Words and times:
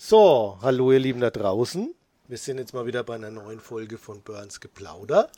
So, 0.00 0.56
hallo 0.62 0.92
ihr 0.92 1.00
Lieben 1.00 1.18
da 1.20 1.28
draußen. 1.28 1.92
Wir 2.28 2.38
sind 2.38 2.58
jetzt 2.58 2.72
mal 2.72 2.86
wieder 2.86 3.02
bei 3.02 3.16
einer 3.16 3.32
neuen 3.32 3.58
Folge 3.58 3.98
von 3.98 4.22
Burns 4.22 4.60
Geplauder. 4.60 5.28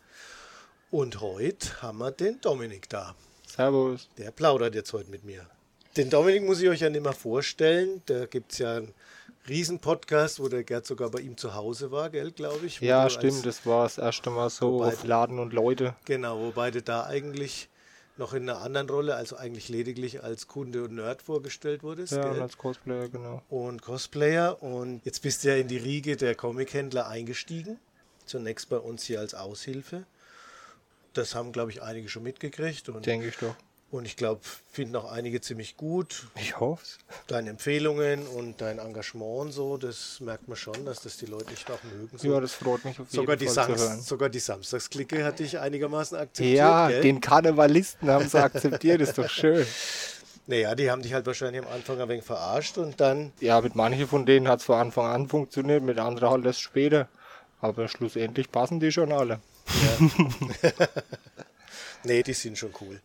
Und 0.90 1.22
heute 1.22 1.80
haben 1.80 1.96
wir 1.96 2.10
den 2.10 2.42
Dominik 2.42 2.86
da. 2.90 3.14
Servus. 3.46 4.10
Der 4.18 4.30
plaudert 4.32 4.74
jetzt 4.74 4.92
heute 4.92 5.10
mit 5.10 5.24
mir. 5.24 5.46
Den 5.96 6.10
Dominik 6.10 6.44
muss 6.44 6.60
ich 6.60 6.68
euch 6.68 6.80
ja 6.80 6.90
nicht 6.90 7.02
mehr 7.02 7.14
vorstellen. 7.14 8.02
Da 8.04 8.26
gibt 8.26 8.52
es 8.52 8.58
ja 8.58 8.76
einen 8.76 8.92
Riesen-Podcast, 9.48 10.40
wo 10.40 10.48
der 10.48 10.62
Gerd 10.62 10.84
sogar 10.84 11.08
bei 11.08 11.20
ihm 11.20 11.38
zu 11.38 11.54
Hause 11.54 11.90
war, 11.90 12.10
gell, 12.10 12.30
glaube 12.30 12.66
ich. 12.66 12.82
Ja, 12.82 13.08
stimmt. 13.08 13.46
Das 13.46 13.64
war 13.64 13.84
das 13.84 13.96
erste 13.96 14.28
Mal 14.28 14.50
so 14.50 14.84
auf 14.84 15.04
Laden 15.04 15.38
und 15.38 15.54
Leute. 15.54 15.94
Genau, 16.04 16.38
wobei 16.38 16.70
du 16.70 16.82
da 16.82 17.06
eigentlich 17.06 17.69
noch 18.20 18.34
in 18.34 18.48
einer 18.48 18.60
anderen 18.60 18.88
Rolle, 18.88 19.16
also 19.16 19.36
eigentlich 19.36 19.68
lediglich 19.68 20.22
als 20.22 20.46
Kunde 20.46 20.84
und 20.84 20.94
Nerd 20.94 21.22
vorgestellt 21.22 21.82
wurdest. 21.82 22.12
Ja, 22.12 22.30
als 22.30 22.56
Cosplayer, 22.56 23.08
genau. 23.08 23.42
und 23.48 23.82
Cosplayer. 23.82 24.62
Und 24.62 25.04
jetzt 25.04 25.22
bist 25.22 25.42
du 25.42 25.48
ja 25.48 25.56
in 25.56 25.66
die 25.66 25.78
Riege 25.78 26.16
der 26.16 26.36
Comichändler 26.36 27.08
eingestiegen. 27.08 27.80
Zunächst 28.26 28.68
bei 28.68 28.76
uns 28.76 29.04
hier 29.04 29.18
als 29.18 29.34
Aushilfe. 29.34 30.04
Das 31.14 31.34
haben, 31.34 31.50
glaube 31.50 31.72
ich, 31.72 31.82
einige 31.82 32.08
schon 32.08 32.22
mitgekriegt. 32.22 32.86
Denke 33.04 33.28
ich 33.28 33.38
doch. 33.38 33.56
Und 33.90 34.04
ich 34.04 34.16
glaube, 34.16 34.40
finden 34.70 34.96
auch 34.96 35.10
einige 35.10 35.40
ziemlich 35.40 35.76
gut. 35.76 36.28
Ich 36.36 36.60
hoffe 36.60 36.84
Deine 37.26 37.50
Empfehlungen 37.50 38.26
und 38.26 38.60
dein 38.60 38.78
Engagement 38.78 39.40
und 39.40 39.52
so, 39.52 39.76
das 39.76 40.20
merkt 40.20 40.48
man 40.48 40.56
schon, 40.56 40.84
dass 40.84 41.00
das 41.00 41.16
die 41.16 41.26
Leute 41.26 41.50
nicht 41.50 41.70
auch 41.70 41.82
mögen. 41.82 42.16
So. 42.16 42.32
Ja, 42.32 42.40
das 42.40 42.52
freut 42.52 42.84
mich 42.84 43.00
auf 43.00 43.06
jeden 43.10 43.22
sogar, 43.22 43.36
die 43.36 43.46
Fall 43.46 43.54
zu 43.54 43.68
hören. 43.68 43.78
Samst, 43.78 44.08
sogar 44.08 44.28
die 44.28 44.38
Samstagsklicke 44.38 45.24
hat 45.24 45.38
dich 45.38 45.58
einigermaßen 45.58 46.16
akzeptiert. 46.18 46.58
Ja, 46.58 46.88
gell? 46.88 47.02
den 47.02 47.20
Karnevalisten 47.20 48.08
haben 48.10 48.28
sie 48.28 48.40
akzeptiert, 48.42 49.00
ist 49.00 49.18
doch 49.18 49.28
schön. 49.28 49.66
Naja, 50.46 50.74
die 50.74 50.90
haben 50.90 51.02
dich 51.02 51.12
halt 51.12 51.26
wahrscheinlich 51.26 51.62
am 51.64 51.72
Anfang 51.72 52.00
ein 52.00 52.08
wenig 52.08 52.24
verarscht 52.24 52.78
und 52.78 53.00
dann 53.00 53.32
Ja, 53.40 53.60
mit 53.60 53.76
manchen 53.76 54.08
von 54.08 54.26
denen 54.26 54.48
hat 54.48 54.60
es 54.60 54.64
von 54.66 54.76
Anfang 54.76 55.06
an 55.06 55.28
funktioniert, 55.28 55.82
mit 55.82 55.98
anderen 55.98 56.30
halt 56.30 56.44
erst 56.44 56.60
später. 56.60 57.08
Aber 57.60 57.88
schlussendlich 57.88 58.50
passen 58.50 58.80
die 58.80 58.90
schon 58.90 59.12
alle. 59.12 59.40
Nee, 62.02 62.22
die 62.22 62.32
sind 62.32 62.56
schon 62.56 62.72
cool. 62.80 63.00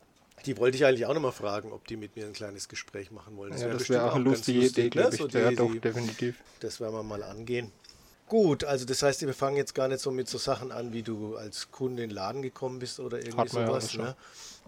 Die 0.45 0.57
wollte 0.57 0.77
ich 0.77 0.85
eigentlich 0.85 1.05
auch 1.05 1.13
nochmal 1.13 1.31
fragen, 1.31 1.71
ob 1.71 1.87
die 1.87 1.97
mit 1.97 2.15
mir 2.15 2.25
ein 2.25 2.33
kleines 2.33 2.67
Gespräch 2.69 3.11
machen 3.11 3.35
wollen. 3.37 3.53
ja, 3.53 3.61
wär 3.61 3.69
das 3.73 3.89
wäre 3.89 4.03
auch 4.09 4.15
eine 4.15 4.23
lustige 4.23 4.59
lustig, 4.59 4.77
Idee, 4.85 4.89
glaube 4.89 5.09
ne? 5.09 5.15
ich. 5.15 5.21
So 5.21 5.27
die- 5.27 5.37
ja, 5.37 5.51
doch, 5.51 5.71
die- 5.71 5.79
definitiv. 5.79 6.35
Das 6.59 6.79
werden 6.79 6.93
wir 6.93 7.03
mal 7.03 7.23
angehen. 7.23 7.71
Gut, 8.27 8.63
also 8.63 8.85
das 8.85 9.03
heißt, 9.03 9.21
wir 9.21 9.33
fangen 9.35 9.55
jetzt 9.57 9.75
gar 9.75 9.87
nicht 9.87 9.99
so 10.01 10.09
mit 10.11 10.27
so 10.27 10.37
Sachen 10.39 10.71
an, 10.71 10.93
wie 10.93 11.03
du 11.03 11.35
als 11.37 11.69
Kunde 11.71 12.03
in 12.03 12.09
den 12.09 12.15
Laden 12.15 12.41
gekommen 12.41 12.79
bist 12.79 12.99
oder 12.99 13.19
irgendwie 13.19 13.37
ja 13.57 13.67
sowas. 13.67 13.91
schon. 13.91 14.05
ne? 14.05 14.15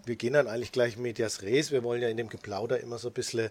Wir 0.04 0.14
gehen 0.16 0.32
dann 0.34 0.46
eigentlich 0.46 0.70
gleich 0.72 0.96
Medias 0.96 1.42
Res. 1.42 1.72
Wir 1.72 1.82
wollen 1.82 2.00
ja 2.00 2.08
in 2.08 2.16
dem 2.16 2.28
Geplauder 2.28 2.78
immer 2.80 2.98
so 2.98 3.08
ein 3.08 3.14
bisschen 3.14 3.50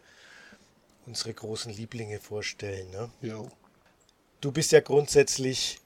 unsere 1.06 1.34
großen 1.34 1.74
Lieblinge 1.74 2.20
vorstellen. 2.20 2.90
Ne? 2.92 3.10
Ja. 3.22 3.44
Du 4.40 4.52
bist 4.52 4.72
ja 4.72 4.80
grundsätzlich 4.80 5.80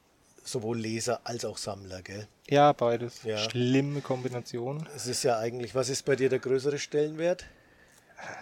sowohl 0.44 0.78
Leser 0.80 1.22
als 1.24 1.46
auch 1.46 1.58
Sammler, 1.58 2.02
gell? 2.02 2.28
ja, 2.50 2.74
beides. 2.74 3.24
Ja. 3.24 3.38
Schlimme 3.38 4.02
Kombination. 4.02 4.88
Es 4.96 5.08
ist 5.08 5.24
ja 5.24 5.38
eigentlich, 5.40 5.74
was 5.76 5.90
ist 5.90 6.04
bei 6.06 6.16
dir 6.16 6.30
der 6.30 6.40
größere 6.40 6.78
Stellenwert? 6.80 7.46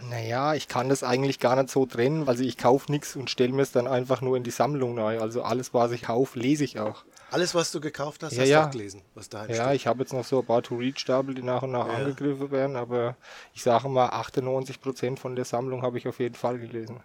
Naja, 0.01 0.55
ich 0.55 0.67
kann 0.67 0.89
das 0.89 1.03
eigentlich 1.03 1.39
gar 1.39 1.55
nicht 1.55 1.69
so 1.69 1.85
trennen. 1.85 2.27
Also 2.27 2.43
ich 2.43 2.57
kaufe 2.57 2.91
nichts 2.91 3.15
und 3.15 3.29
stelle 3.29 3.53
mir 3.53 3.61
es 3.61 3.71
dann 3.71 3.87
einfach 3.87 4.19
nur 4.21 4.35
in 4.35 4.43
die 4.43 4.51
Sammlung 4.51 4.99
rein. 4.99 5.21
Also 5.21 5.41
alles, 5.43 5.73
was 5.73 5.91
ich 5.91 6.01
kaufe, 6.03 6.37
lese 6.37 6.65
ich 6.65 6.79
auch. 6.79 7.05
Alles, 7.31 7.53
was 7.55 7.71
du 7.71 7.79
gekauft 7.79 8.23
hast, 8.23 8.33
Ja, 8.33 8.41
hast 8.41 8.49
ja. 8.49 8.61
du 8.61 8.67
auch 8.67 8.71
gelesen, 8.71 9.03
was 9.13 9.29
daheim 9.29 9.49
Ja, 9.51 9.65
steht. 9.67 9.75
ich 9.75 9.87
habe 9.87 9.99
jetzt 10.01 10.11
noch 10.13 10.25
so 10.25 10.39
ein 10.39 10.45
paar 10.45 10.63
To-Read-Stapel, 10.63 11.33
die 11.35 11.43
nach 11.43 11.61
und 11.61 11.71
nach 11.71 11.87
angegriffen 11.87 12.49
werden, 12.51 12.75
aber 12.75 13.15
ich 13.53 13.61
sage 13.61 13.87
mal, 13.87 14.09
98% 14.09 15.17
von 15.17 15.35
der 15.35 15.45
Sammlung 15.45 15.83
habe 15.83 15.97
ich 15.99 16.07
auf 16.07 16.19
jeden 16.19 16.35
Fall 16.35 16.57
gelesen. 16.57 16.99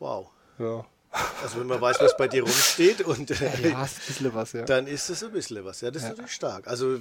Wow. 0.00 0.26
Ja, 0.58 0.84
Also 1.42 1.60
wenn 1.60 1.66
man 1.66 1.80
weiß, 1.80 2.00
was 2.00 2.16
bei 2.16 2.28
dir 2.28 2.42
rumsteht 2.42 3.02
und 3.02 3.30
äh, 3.30 3.70
ja 3.70 3.84
ist 3.84 3.98
ein 3.98 4.06
bisschen 4.06 4.34
was, 4.34 4.52
ja. 4.52 4.62
dann 4.62 4.86
ist 4.86 5.08
es 5.10 5.22
ein 5.22 5.32
bisschen 5.32 5.64
was. 5.64 5.80
Ja, 5.80 5.90
das 5.90 6.02
ist 6.02 6.08
natürlich 6.08 6.32
stark. 6.32 6.66
Also 6.66 6.98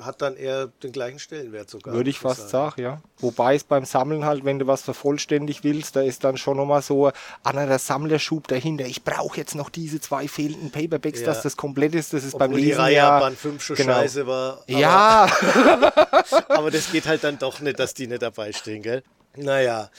hat 0.00 0.22
dann 0.22 0.36
eher 0.36 0.68
den 0.82 0.92
gleichen 0.92 1.18
Stellenwert 1.18 1.70
sogar. 1.70 1.94
Würde 1.94 2.10
ich 2.10 2.18
fast 2.18 2.48
sagen, 2.48 2.82
ja. 2.82 3.00
Wobei 3.18 3.54
es 3.54 3.64
beim 3.64 3.84
Sammeln 3.84 4.24
halt, 4.24 4.44
wenn 4.44 4.58
du 4.58 4.66
was 4.66 4.82
vervollständig 4.82 5.64
willst, 5.64 5.96
da 5.96 6.02
ist 6.02 6.24
dann 6.24 6.36
schon 6.36 6.56
nochmal 6.56 6.82
so 6.82 7.12
anderer 7.42 7.78
Sammlerschub 7.78 8.48
dahinter. 8.48 8.86
Ich 8.86 9.04
brauche 9.04 9.36
jetzt 9.36 9.54
noch 9.54 9.70
diese 9.70 10.00
zwei 10.00 10.28
fehlenden 10.28 10.70
Paperbacks, 10.70 11.20
Ja. 11.20 11.26
dass 11.26 11.42
das 11.42 11.56
komplett 11.56 11.94
ist. 11.94 12.12
Das 12.12 12.24
ist 12.24 12.36
beim 12.38 12.50
Obwohl 12.50 12.60
die 12.60 12.66
Lesen 12.66 12.80
Reihe 12.80 12.96
ja... 12.96 13.20
Band 13.20 13.38
5 13.38 13.62
schon 13.62 13.76
genau. 13.76 13.94
scheiße 13.94 14.26
war. 14.26 14.52
Aber, 14.54 14.64
Ja, 14.66 15.28
aber 16.48 16.70
das 16.70 16.90
geht 16.90 17.06
halt 17.06 17.22
dann 17.24 17.38
doch 17.38 17.60
nicht, 17.60 17.78
dass 17.78 17.94
die 17.94 18.06
nicht 18.06 18.22
dabei 18.22 18.52
stehen, 18.52 18.82
gell? 18.82 19.02
Naja. 19.36 19.90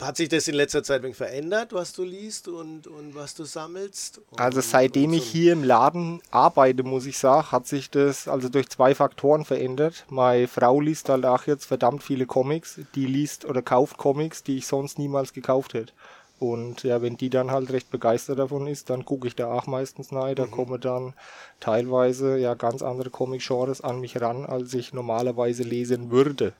Hat 0.00 0.18
sich 0.18 0.28
das 0.28 0.46
in 0.46 0.54
letzter 0.54 0.82
Zeit 0.82 1.02
wenig 1.02 1.16
verändert, 1.16 1.72
was 1.72 1.94
du 1.94 2.04
liest 2.04 2.48
und, 2.48 2.86
und 2.86 3.14
was 3.14 3.34
du 3.34 3.44
sammelst? 3.44 4.20
Und, 4.30 4.38
Also 4.38 4.60
seitdem 4.60 5.10
und 5.10 5.16
ich 5.16 5.24
hier 5.24 5.54
im 5.54 5.64
Laden 5.64 6.20
arbeite, 6.30 6.82
muss 6.82 7.06
ich 7.06 7.16
sagen, 7.16 7.50
hat 7.50 7.66
sich 7.66 7.90
das 7.90 8.28
also 8.28 8.50
durch 8.50 8.68
zwei 8.68 8.94
Faktoren 8.94 9.46
verändert. 9.46 10.04
Meine 10.10 10.48
Frau 10.48 10.80
liest 10.80 11.08
halt 11.08 11.24
auch 11.24 11.46
jetzt 11.46 11.64
verdammt 11.64 12.02
viele 12.02 12.26
Comics. 12.26 12.78
Die 12.94 13.06
liest 13.06 13.46
oder 13.46 13.62
kauft 13.62 13.96
Comics, 13.96 14.42
die 14.42 14.58
ich 14.58 14.66
sonst 14.66 14.98
niemals 14.98 15.32
gekauft 15.32 15.72
hätte. 15.72 15.94
Und 16.38 16.82
ja, 16.82 17.00
wenn 17.00 17.16
die 17.16 17.30
dann 17.30 17.50
halt 17.50 17.70
recht 17.72 17.90
begeistert 17.90 18.38
davon 18.38 18.66
ist, 18.66 18.90
dann 18.90 19.06
gucke 19.06 19.26
ich 19.26 19.34
da 19.34 19.50
auch 19.50 19.66
meistens 19.66 20.12
rein. 20.12 20.34
Da 20.34 20.44
kommen 20.44 20.78
dann 20.78 21.14
teilweise 21.60 22.36
ja 22.36 22.52
ganz 22.52 22.82
andere 22.82 23.08
Comic-Genres 23.08 23.80
an 23.80 24.00
mich 24.00 24.20
ran, 24.20 24.44
als 24.44 24.74
ich 24.74 24.92
normalerweise 24.92 25.62
lesen 25.62 26.10
würde. 26.10 26.52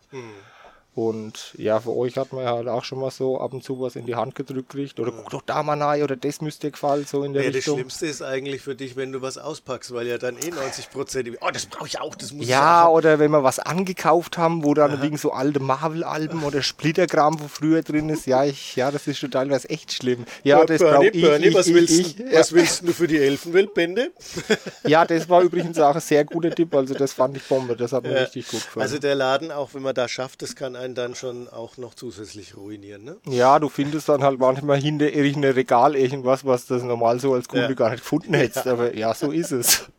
Und 0.97 1.53
ja, 1.59 1.79
für 1.79 1.95
euch 1.95 2.17
hat 2.17 2.33
man 2.33 2.43
ja 2.43 2.53
halt 2.55 2.69
auch 2.69 2.83
schon 2.83 2.99
mal 2.99 3.11
so 3.11 3.39
ab 3.39 3.53
und 3.53 3.62
zu 3.62 3.79
was 3.83 3.97
in 3.97 4.07
die 4.07 4.15
Hand 4.15 4.34
gedrückt 4.34 4.71
gekriegt. 4.71 4.99
Oder 4.99 5.12
guck 5.12 5.29
doch 5.29 5.43
da 5.43 5.62
mal 5.62 5.81
rein, 5.81 6.03
oder 6.03 6.17
das 6.17 6.41
müsste 6.41 6.69
dir 6.69 6.71
gefallen, 6.71 7.05
so 7.07 7.23
in 7.23 7.34
der 7.34 7.43
Ja, 7.43 7.49
das 7.51 7.57
Richtung. 7.59 7.77
Schlimmste 7.77 8.07
ist 8.07 8.23
eigentlich 8.23 8.62
für 8.62 8.75
dich, 8.75 8.97
wenn 8.97 9.12
du 9.12 9.21
was 9.21 9.37
auspackst, 9.37 9.93
weil 9.93 10.06
ja 10.06 10.17
dann 10.17 10.39
eh 10.39 10.49
90 10.51 10.89
Prozent, 10.91 11.29
oh, 11.43 11.51
das 11.53 11.67
brauche 11.67 11.87
ich 11.87 12.01
auch, 12.01 12.15
das 12.15 12.33
muss 12.33 12.45
ich 12.45 12.49
Ja, 12.49 12.87
auch. 12.87 12.95
oder 12.95 13.19
wenn 13.19 13.31
wir 13.31 13.45
was 13.45 13.59
angekauft 13.59 14.39
haben, 14.39 14.65
wo 14.65 14.73
dann 14.73 15.03
wegen 15.03 15.19
so 15.19 15.33
alte 15.33 15.61
Marvel-Alben 15.61 16.43
oder 16.45 16.62
Splitterkram, 16.62 17.41
wo 17.41 17.49
früher 17.49 17.83
drin 17.83 18.09
ist, 18.09 18.25
ja, 18.27 18.45
ich, 18.45 18.75
ja, 18.77 18.91
das 18.91 19.06
ist 19.06 19.19
schon 19.19 19.31
teilweise 19.31 19.69
echt 19.69 19.93
schlimm. 19.93 20.25
Ja, 20.45 20.65
das 20.65 20.81
brauche 20.81 21.09
ich, 21.09 21.21
Bernie, 21.21 21.49
ich, 21.49 21.55
was, 21.55 21.67
ich, 21.67 21.75
willst, 21.75 22.01
ich. 22.01 22.17
was 22.33 22.53
willst 22.53 22.89
du 22.89 22.93
für 22.95 23.06
die 23.06 23.19
Elfenweltbände? 23.19 24.12
Ja, 24.87 25.05
das 25.05 25.29
war 25.29 25.43
übrigens 25.43 25.79
auch 25.79 25.95
ein 25.95 26.01
sehr 26.01 26.25
guter 26.25 26.51
Tipp, 26.51 26.75
also 26.75 26.95
das 26.95 27.12
fand 27.12 27.37
ich 27.37 27.43
Bombe, 27.43 27.77
das 27.77 27.93
hat 27.93 28.05
mir 28.05 28.21
richtig 28.23 28.49
gut 28.49 28.62
gefallen. 28.65 28.83
Also 28.83 28.99
der 28.99 29.15
Laden, 29.15 29.51
auch 29.51 29.75
wenn 29.75 29.83
man 29.83 29.95
da 29.95 30.06
schafft, 30.09 30.43
das 30.43 30.55
kann 30.55 30.77
einen 30.87 30.95
dann 30.95 31.15
schon 31.15 31.49
auch 31.49 31.77
noch 31.77 31.95
zusätzlich 31.95 32.57
ruinieren. 32.57 33.05
Ne? 33.05 33.17
ja, 33.27 33.59
du 33.59 33.69
findest 33.69 34.09
dann 34.09 34.23
halt 34.23 34.39
manchmal 34.39 34.79
hinter 34.81 35.13
irgendeinem 35.13 35.55
Regal 35.55 35.95
irgendwas, 35.95 36.45
was 36.47 36.65
das 36.67 36.83
normal 36.83 37.21
so 37.21 37.35
als 37.35 37.47
Kunde 37.49 37.69
Ja. 37.69 37.75
gar 37.75 37.91
nicht 37.91 38.03
gefunden 38.03 38.33
hättest, 38.35 38.67
aber 38.67 38.95
ja, 38.97 39.13
so 39.15 39.31
ist 39.31 39.53
es. 39.53 39.83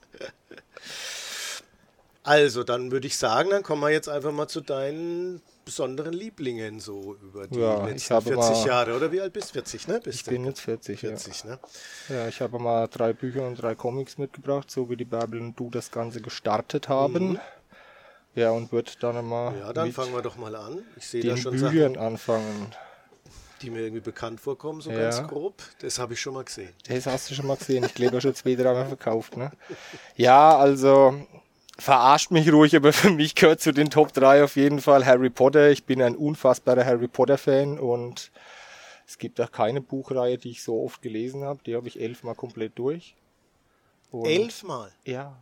Also, 2.24 2.64
dann 2.66 2.92
würde 2.92 3.08
ich 3.08 3.16
sagen, 3.18 3.52
dann 3.52 3.64
kommen 3.64 3.82
wir 3.82 3.90
jetzt 3.90 4.10
einfach 4.10 4.34
mal 4.34 4.50
zu 4.50 4.60
deinen 4.60 5.42
besonderen 5.64 6.12
Lieblingen 6.12 6.82
so 6.82 7.16
über 7.24 7.48
die 7.48 7.58
Ja, 7.60 7.86
ich 7.88 7.94
letzten 7.94 8.14
habe 8.16 8.26
40 8.34 8.50
mal- 8.58 8.68
Jahre. 8.68 8.96
Oder 8.98 9.12
wie 9.14 9.22
alt 9.22 9.32
bist 9.32 9.50
du? 9.50 9.54
40, 9.54 9.88
ne? 9.88 10.02
Bist 10.04 10.18
Ich 10.18 10.24
du? 10.26 10.32
bin 10.32 10.44
jetzt 10.44 10.60
40, 10.60 11.00
40, 11.00 11.46
ne? 11.46 11.60
ja. 12.10 12.16
Ja, 12.16 12.28
ich 12.28 12.42
habe 12.42 12.60
mal 12.60 12.88
drei 12.88 13.14
Bücher 13.14 13.48
und 13.48 13.56
drei 13.62 13.76
Comics 13.76 14.18
mitgebracht, 14.18 14.70
so 14.70 14.90
wie 14.90 14.98
die 14.98 15.06
Bärbel 15.06 15.40
und 15.40 15.58
du 15.58 15.70
das 15.70 15.90
Ganze 15.90 16.20
gestartet 16.22 16.90
haben. 16.90 17.40
Ja, 18.38 18.52
und 18.52 18.72
wird 18.72 19.02
dann 19.02 19.26
mal. 19.28 19.58
Ja, 19.58 19.74
dann 19.74 19.92
fangen 19.92 20.14
wir 20.14 20.22
doch 20.22 20.36
mal 20.38 20.56
an. 20.56 20.84
Ich 20.96 21.08
sehe 21.08 21.24
da 21.24 21.36
schon 21.36 21.54
Büchern 21.54 21.96
Sachen, 21.96 21.98
anfangen. 21.98 22.68
die 23.64 23.72
mir 23.72 23.80
irgendwie 23.82 24.02
bekannt 24.02 24.40
vorkommen, 24.40 24.80
so 24.82 24.92
Ja. 24.92 25.00
ganz 25.10 25.28
grob. 25.28 25.56
Das 25.80 25.98
habe 25.98 26.14
ich 26.14 26.22
schon 26.22 26.36
mal 26.36 26.44
gesehen. 26.44 26.70
Das 26.88 27.08
hast 27.08 27.32
du 27.32 27.34
schon 27.34 27.48
mal 27.48 27.58
gesehen. 27.58 27.84
Ich 27.84 27.96
glaube, 27.96 28.22
schon 28.22 28.36
zwei, 28.36 28.54
dreimal 28.54 28.86
verkauft. 28.86 29.36
Ne? 29.38 29.50
Ja, 30.16 30.56
also 30.56 31.16
verarscht 31.80 32.30
mich 32.30 32.52
ruhig, 32.54 32.76
aber 32.76 32.94
für 32.94 33.10
mich 33.10 33.34
gehört 33.34 33.60
zu 33.60 33.72
den 33.72 33.90
Top 33.90 34.14
3 34.14 34.44
auf 34.44 34.56
jeden 34.56 34.82
Fall 34.82 35.04
Harry 35.08 35.32
Potter. 35.32 35.72
Ich 35.72 35.86
bin 35.86 36.00
ein 36.04 36.16
unfassbarer 36.16 36.86
Harry 36.86 37.08
Potter-Fan 37.08 37.80
und 37.80 38.32
es 39.08 39.18
gibt 39.18 39.42
auch 39.42 39.52
keine 39.52 39.82
Buchreihe, 39.82 40.38
die 40.38 40.52
ich 40.52 40.62
so 40.62 40.84
oft 40.84 41.02
gelesen 41.02 41.44
habe. 41.44 41.60
Die 41.66 41.76
habe 41.76 41.88
ich 41.88 42.00
elfmal 42.00 42.36
komplett 42.36 42.78
durch. 42.78 43.16
Und- 44.12 44.28
Elfmal. 44.28 44.92
Ja. 45.06 45.36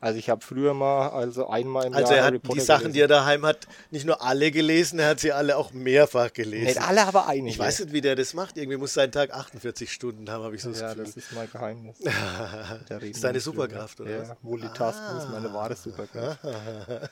Also 0.00 0.18
ich 0.18 0.28
habe 0.30 0.44
früher 0.44 0.74
mal, 0.74 1.10
also 1.10 1.48
einmal 1.48 1.86
im 1.86 1.94
Also 1.94 2.08
Jahr 2.12 2.18
er 2.18 2.24
Harry 2.24 2.36
hat 2.36 2.42
Potter 2.42 2.54
die 2.58 2.64
Sachen, 2.64 2.78
gelesen. 2.80 2.94
die 2.94 3.00
er 3.00 3.08
daheim 3.08 3.46
hat, 3.46 3.66
nicht 3.90 4.04
nur 4.04 4.20
alle 4.22 4.50
gelesen, 4.50 4.98
er 4.98 5.10
hat 5.10 5.20
sie 5.20 5.30
alle 5.32 5.56
auch 5.56 5.72
mehrfach 5.72 6.32
gelesen. 6.32 6.64
Nicht 6.64 6.80
alle, 6.82 7.06
aber 7.06 7.28
einige. 7.28 7.48
Ich 7.50 7.58
weiß 7.58 7.80
nicht, 7.80 7.92
wie 7.92 8.00
der 8.00 8.16
das 8.16 8.34
macht. 8.34 8.56
Irgendwie 8.56 8.78
muss 8.78 8.94
sein 8.94 9.12
Tag 9.12 9.32
48 9.32 9.92
Stunden 9.92 10.28
haben, 10.30 10.42
habe 10.42 10.56
ich 10.56 10.62
so 10.62 10.70
das 10.70 10.80
Ja, 10.80 10.88
Gefühl. 10.88 11.04
das 11.04 11.16
ist 11.16 11.32
mein 11.32 11.50
Geheimnis. 11.50 11.96
Da 12.88 12.96
reden 12.96 13.10
ist 13.12 13.22
deine. 13.22 13.38
Superkraft, 13.40 14.00
oder 14.00 14.10
Ja, 14.10 14.20
was? 14.22 14.30
Ah. 14.30 14.36
Multitasking 14.42 15.16
ist 15.18 15.30
meine 15.30 15.52
wahre 15.54 15.76
Superkraft. 15.76 16.40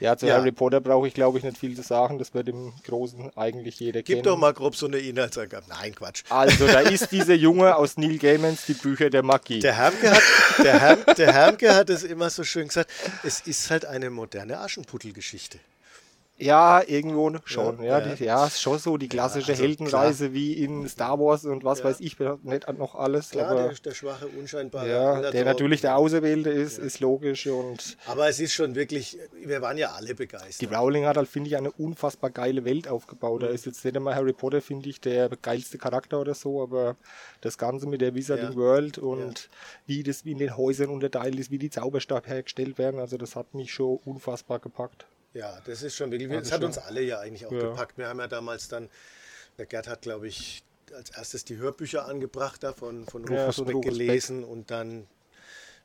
Ja, 0.00 0.16
zu 0.16 0.26
Ja. 0.26 0.36
Harry 0.36 0.52
Potter 0.52 0.80
brauche 0.80 1.08
ich, 1.08 1.14
glaube 1.14 1.38
ich, 1.38 1.44
nicht 1.44 1.56
viel 1.58 1.74
zu 1.74 1.82
sagen. 1.82 2.18
Das 2.18 2.34
wird 2.34 2.48
im 2.48 2.72
Großen 2.84 3.30
eigentlich 3.36 3.80
jeder 3.80 4.00
Gib 4.02 4.06
kennen. 4.16 4.22
doch 4.22 4.36
mal 4.36 4.52
grob 4.52 4.76
so 4.76 4.86
eine 4.86 4.98
Inhaltsangabe. 4.98 5.64
Nein, 5.68 5.94
Quatsch. 5.94 6.22
Also, 6.28 6.66
da 6.66 6.80
ist 6.80 7.12
dieser 7.12 7.34
Junge 7.34 7.74
aus 7.76 7.96
Neil 7.96 8.18
Gaimans, 8.18 8.66
die 8.66 8.74
Bücher 8.74 9.08
der 9.10 9.22
Magie. 9.22 9.60
Der 9.60 9.74
Hermke, 9.74 10.10
hat, 10.10 10.22
der, 10.62 10.80
Herm, 10.80 10.98
der 11.16 11.32
Hermke 11.32 11.74
hat 11.74 11.88
es 11.90 12.02
immer 12.02 12.28
so 12.30 12.44
schön 12.44 12.68
gesagt, 12.68 12.90
es 13.22 13.40
ist 13.40 13.70
halt 13.70 13.86
eine 13.86 14.10
moderne 14.10 14.60
Aschenputtelgeschichte. 14.60 15.58
Ja, 16.38 16.82
irgendwo 16.86 17.32
schon. 17.44 17.78
Ja, 17.78 17.84
Ja, 17.84 17.98
ja, 18.00 18.06
ja. 18.08 18.14
die, 18.14 18.24
ja 18.24 18.46
ist 18.46 18.60
schon 18.60 18.78
so 18.78 18.98
die 18.98 19.08
klassische 19.08 19.52
also 19.52 19.62
Heldenreise 19.62 20.34
wie 20.34 20.52
in 20.52 20.86
Star 20.86 21.18
Wars 21.18 21.46
und 21.46 21.64
was 21.64 21.78
Ja. 21.78 21.86
weiß 21.86 22.00
ich, 22.00 22.18
nicht 22.42 22.72
noch 22.78 22.94
alles. 22.94 23.30
Klar, 23.30 23.50
aber 23.52 23.62
der, 23.68 23.72
der 23.74 23.94
schwache, 23.94 24.26
unscheinbare 24.28 24.88
ja, 24.90 25.30
der 25.30 25.44
natürlich 25.46 25.80
der 25.80 25.96
Auserwählte 25.96 26.50
ist, 26.50 26.78
ist 26.78 27.00
logisch. 27.00 27.46
Und 27.46 27.96
Aber 28.06 28.28
es 28.28 28.38
ist 28.38 28.52
schon 28.52 28.74
wirklich, 28.74 29.16
wir 29.42 29.62
waren 29.62 29.78
ja 29.78 29.92
alle 29.92 30.14
begeistert. 30.14 30.60
die 30.70 30.74
Rowling 30.74 31.06
hat 31.06 31.16
halt, 31.16 31.28
finde 31.28 31.48
ich, 31.48 31.56
eine 31.56 31.70
unfassbar 31.72 32.28
geile 32.30 32.64
Welt 32.66 32.86
aufgebaut. 32.86 33.40
Mhm. 33.40 33.46
Da 33.46 33.52
ist 33.52 33.64
jetzt 33.64 33.82
nicht 33.84 33.96
einmal 33.96 34.14
Harry 34.14 34.34
Potter, 34.34 34.60
finde 34.60 34.90
ich, 34.90 35.00
der 35.00 35.30
geilste 35.40 35.78
Charakter 35.78 36.20
oder 36.20 36.34
so, 36.34 36.62
aber 36.62 36.96
das 37.40 37.56
Ganze 37.56 37.86
mit 37.86 38.02
der 38.02 38.14
Wizarding 38.14 38.50
Ja. 38.50 38.56
World 38.56 38.98
und 38.98 39.48
wie 39.86 40.02
das 40.02 40.20
in 40.22 40.36
den 40.38 40.54
Häusern 40.56 40.90
unterteilt 40.90 41.36
ist, 41.38 41.50
wie 41.50 41.58
die 41.58 41.70
Zauberstab 41.70 42.26
hergestellt 42.26 42.76
werden, 42.76 43.00
also 43.00 43.16
das 43.16 43.36
hat 43.36 43.54
mich 43.54 43.72
schon 43.72 43.98
unfassbar 44.04 44.58
gepackt. 44.58 45.06
Ja, 45.36 45.60
das 45.66 45.82
ist 45.82 45.94
schon 45.94 46.10
wirklich, 46.10 46.30
das 46.30 46.50
hat 46.50 46.64
uns 46.64 46.78
alle 46.78 47.02
ja 47.02 47.20
eigentlich 47.20 47.44
auch 47.46 47.52
Ja. 47.52 47.70
gepackt. 47.70 47.98
Wir 47.98 48.08
haben 48.08 48.18
ja 48.20 48.26
damals 48.26 48.68
dann, 48.68 48.88
der 49.58 49.66
Gerd 49.66 49.86
hat, 49.86 50.00
glaube 50.02 50.28
ich, 50.28 50.62
als 50.94 51.10
erstes 51.10 51.44
die 51.44 51.56
Hörbücher 51.58 52.06
angebracht 52.06 52.62
da 52.62 52.72
von, 52.72 53.04
Ja, 53.04 53.46
Rufus 53.46 53.56
Beck 53.64 53.74
Rufus 53.74 53.82
Beck. 53.82 53.82
gelesen 53.82 54.44
und 54.44 54.70
dann 54.70 55.00
bin 55.00 55.06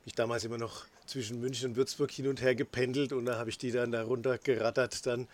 ich 0.06 0.15
damals 0.15 0.45
immer 0.45 0.57
noch 0.57 0.86
zwischen 1.06 1.42
München 1.42 1.71
und 1.71 1.75
Würzburg 1.75 2.12
hin 2.12 2.27
und 2.27 2.42
her 2.42 2.56
gependelt 2.56 3.12
und 3.12 3.25
da 3.25 3.38
habe 3.38 3.50
ich 3.50 3.57
die 3.57 3.71
dann 3.71 3.92
da 3.92 4.03
runter 4.03 4.38
gerattert 4.38 5.06
dann 5.06 5.27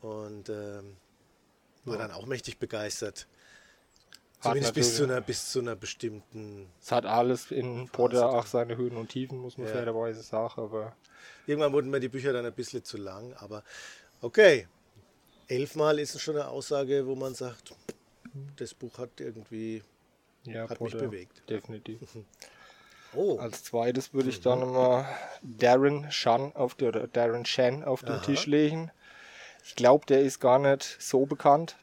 und 0.00 0.48
ähm, 0.48 0.96
war 1.84 1.98
dann 1.98 2.12
auch 2.12 2.26
mächtig 2.26 2.58
begeistert. 2.58 3.26
Zumindest 4.40 4.74
bis 4.74 4.96
zu, 4.96 5.04
einer, 5.04 5.20
bis 5.20 5.50
zu 5.50 5.58
einer 5.60 5.76
bestimmten. 5.76 6.66
Es 6.80 6.92
hat 6.92 7.04
alles 7.04 7.50
in 7.50 7.88
Potter 7.90 8.30
auch 8.30 8.46
seine 8.46 8.76
Höhen 8.76 8.96
und 8.96 9.08
Tiefen, 9.10 9.38
muss 9.38 9.58
man 9.58 9.66
Ja. 9.66 9.72
fairerweise 9.74 10.22
sagen, 10.22 10.60
aber 10.60 10.96
Irgendwann 11.46 11.72
wurden 11.72 11.90
mir 11.90 12.00
die 12.00 12.08
Bücher 12.08 12.32
dann 12.32 12.46
ein 12.46 12.52
bisschen 12.52 12.84
zu 12.84 12.96
lang, 12.96 13.34
aber 13.34 13.64
okay. 14.20 14.66
Elfmal 15.48 15.98
ist 15.98 16.18
schon 16.20 16.36
eine 16.36 16.48
Aussage, 16.48 17.06
wo 17.06 17.16
man 17.16 17.34
sagt, 17.34 17.74
das 18.56 18.72
Buch 18.72 18.98
hat 18.98 19.20
irgendwie. 19.20 19.82
ja, 20.44 20.68
Hat 20.68 20.80
mich 20.80 20.96
bewegt. 20.96 21.42
Definitiv. 21.48 22.00
Oh, 23.12 23.38
Als 23.38 23.64
zweites 23.64 24.14
würde 24.14 24.28
ich 24.28 24.40
dann 24.40 24.60
mal 24.60 25.04
Darren 25.42 26.12
Shan 26.12 26.54
auf 26.54 26.76
die, 26.76 26.84
oder 26.84 27.08
Darren 27.08 27.44
Shan 27.44 27.82
auf 27.82 28.02
den 28.02 28.10
Aha. 28.12 28.22
Tisch 28.22 28.46
legen. 28.46 28.92
Ich 29.64 29.74
glaube, 29.74 30.06
der 30.06 30.20
ist 30.20 30.38
gar 30.38 30.60
nicht 30.60 30.96
so 31.00 31.26
bekannt. 31.26 31.76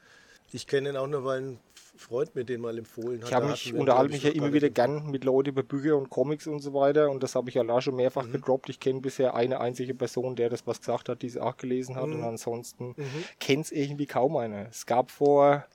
ich 0.54 0.68
kenne 0.68 0.88
ihn 0.92 0.96
auch 0.96 1.08
nur, 1.08 1.26
weil 1.26 1.42
ein 1.42 1.60
Freund 1.98 2.36
mir 2.36 2.46
den 2.46 2.62
mal 2.62 2.78
empfohlen 2.78 3.22
hat. 3.22 3.28
Ich 3.28 3.34
habe 3.34 3.48
mich 3.48 3.74
unterhalte 3.74 4.14
mich 4.14 4.24
ich, 4.26 4.34
ja 4.34 4.36
immer 4.36 4.54
wieder 4.54 4.70
gern 4.70 5.10
mit 5.10 5.24
Leuten 5.24 5.50
über 5.50 5.64
Bücher 5.64 5.98
und 5.98 6.10
Comics 6.10 6.48
und 6.48 6.60
so 6.60 6.74
weiter 6.74 7.10
und 7.10 7.24
das 7.24 7.36
habe 7.36 7.50
ich 7.50 7.56
ja 7.56 7.64
da 7.64 7.82
schon 7.82 7.96
mehrfach 7.96 8.26
Mhm. 8.26 8.32
gedroppt. 8.34 8.70
Ich 8.70 8.80
kenne 8.80 9.02
bisher 9.02 9.34
eine 9.36 9.60
einzige 9.60 9.94
Person, 9.94 10.36
der 10.36 10.50
das 10.50 10.66
was 10.68 10.80
gesagt 10.80 11.10
hat, 11.10 11.22
die 11.22 11.28
es 11.28 11.38
auch 11.38 11.58
gelesen 11.58 11.96
hat 11.96 12.08
Mhm. 12.08 12.16
und 12.16 12.24
ansonsten 12.24 12.96
kennt 13.40 13.66
es 13.66 13.72
irgendwie 13.72 14.06
kaum 14.06 14.38
einer. 14.38 14.68
Es 14.70 14.86
gab 14.86 15.12
vor 15.12 15.66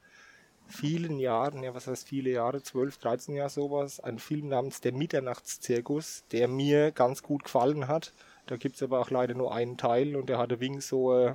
vielen 0.67 1.19
Jahren, 1.19 1.63
ja 1.63 1.75
was 1.75 1.87
heißt 1.87 2.09
viele 2.09 2.31
Jahre, 2.31 2.63
12, 2.63 2.97
13 2.99 3.35
Jahre 3.35 3.51
sowas, 3.51 4.01
einen 4.01 4.19
Film 4.19 4.49
namens 4.49 4.81
Der 4.81 4.93
Mitternachtszirkus, 4.93 6.25
der 6.33 6.49
mir 6.49 6.93
ganz 6.93 7.23
gut 7.23 7.45
gefallen 7.45 7.89
hat. 7.89 8.13
Da 8.47 8.57
gibt 8.57 8.77
es 8.77 8.83
aber 8.83 9.01
auch 9.01 9.11
leider 9.11 9.35
nur 9.35 9.55
einen 9.55 9.77
Teil 9.77 10.17
und 10.17 10.29
der 10.29 10.39
hatte 10.39 10.61
wegen 10.61 10.81
so 10.81 11.17
äh, 11.17 11.35